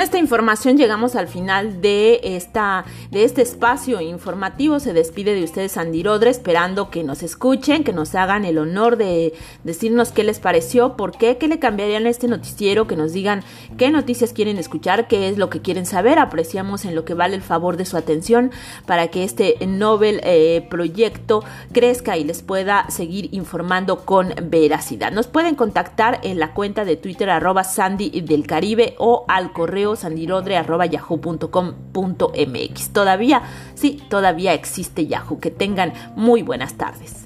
Esta 0.01 0.17
información 0.17 0.77
llegamos 0.77 1.15
al 1.15 1.27
final 1.27 1.81
de, 1.81 2.21
esta, 2.23 2.85
de 3.11 3.25
este 3.25 3.41
espacio 3.41 4.01
informativo. 4.01 4.79
Se 4.79 4.93
despide 4.93 5.35
de 5.35 5.43
ustedes 5.43 5.73
Sandy 5.73 6.03
Rodre, 6.03 6.29
esperando 6.29 6.89
que 6.89 7.03
nos 7.03 7.21
escuchen, 7.21 7.83
que 7.83 7.93
nos 7.93 8.15
hagan 8.15 8.45
el 8.45 8.57
honor 8.57 8.97
de 8.97 9.33
decirnos 9.63 10.11
qué 10.11 10.23
les 10.23 10.39
pareció, 10.39 10.95
por 10.95 11.11
qué, 11.11 11.37
qué 11.37 11.47
le 11.47 11.59
cambiarían 11.59 12.05
a 12.05 12.09
este 12.09 12.27
noticiero, 12.27 12.87
que 12.87 12.95
nos 12.95 13.13
digan 13.13 13.43
qué 13.77 13.91
noticias 13.91 14.33
quieren 14.33 14.57
escuchar, 14.57 15.07
qué 15.07 15.27
es 15.27 15.37
lo 15.37 15.49
que 15.49 15.61
quieren 15.61 15.85
saber. 15.85 16.17
Apreciamos 16.17 16.85
en 16.85 16.95
lo 16.95 17.05
que 17.05 17.13
vale 17.13 17.35
el 17.35 17.41
favor 17.41 17.77
de 17.77 17.85
su 17.85 17.97
atención 17.97 18.51
para 18.85 19.09
que 19.09 19.23
este 19.23 19.57
Nobel 19.67 20.21
eh, 20.23 20.65
proyecto 20.69 21.43
crezca 21.71 22.17
y 22.17 22.23
les 22.23 22.41
pueda 22.41 22.89
seguir 22.89 23.29
informando 23.33 24.05
con 24.05 24.33
veracidad. 24.43 25.11
Nos 25.11 25.27
pueden 25.27 25.55
contactar 25.55 26.19
en 26.23 26.39
la 26.39 26.53
cuenta 26.53 26.85
de 26.85 26.95
Twitter 26.95 27.29
arroba 27.29 27.63
Sandy 27.63 28.21
del 28.21 28.47
Caribe 28.47 28.95
o 28.97 29.25
al 29.27 29.51
correo 29.51 29.82
sandirodre.yahoo.com.mx. 29.95 32.93
Todavía, 32.93 33.43
sí, 33.75 34.01
todavía 34.09 34.53
existe 34.53 35.05
Yahoo. 35.07 35.39
Que 35.39 35.51
tengan 35.51 35.93
muy 36.15 36.41
buenas 36.41 36.73
tardes. 36.75 37.22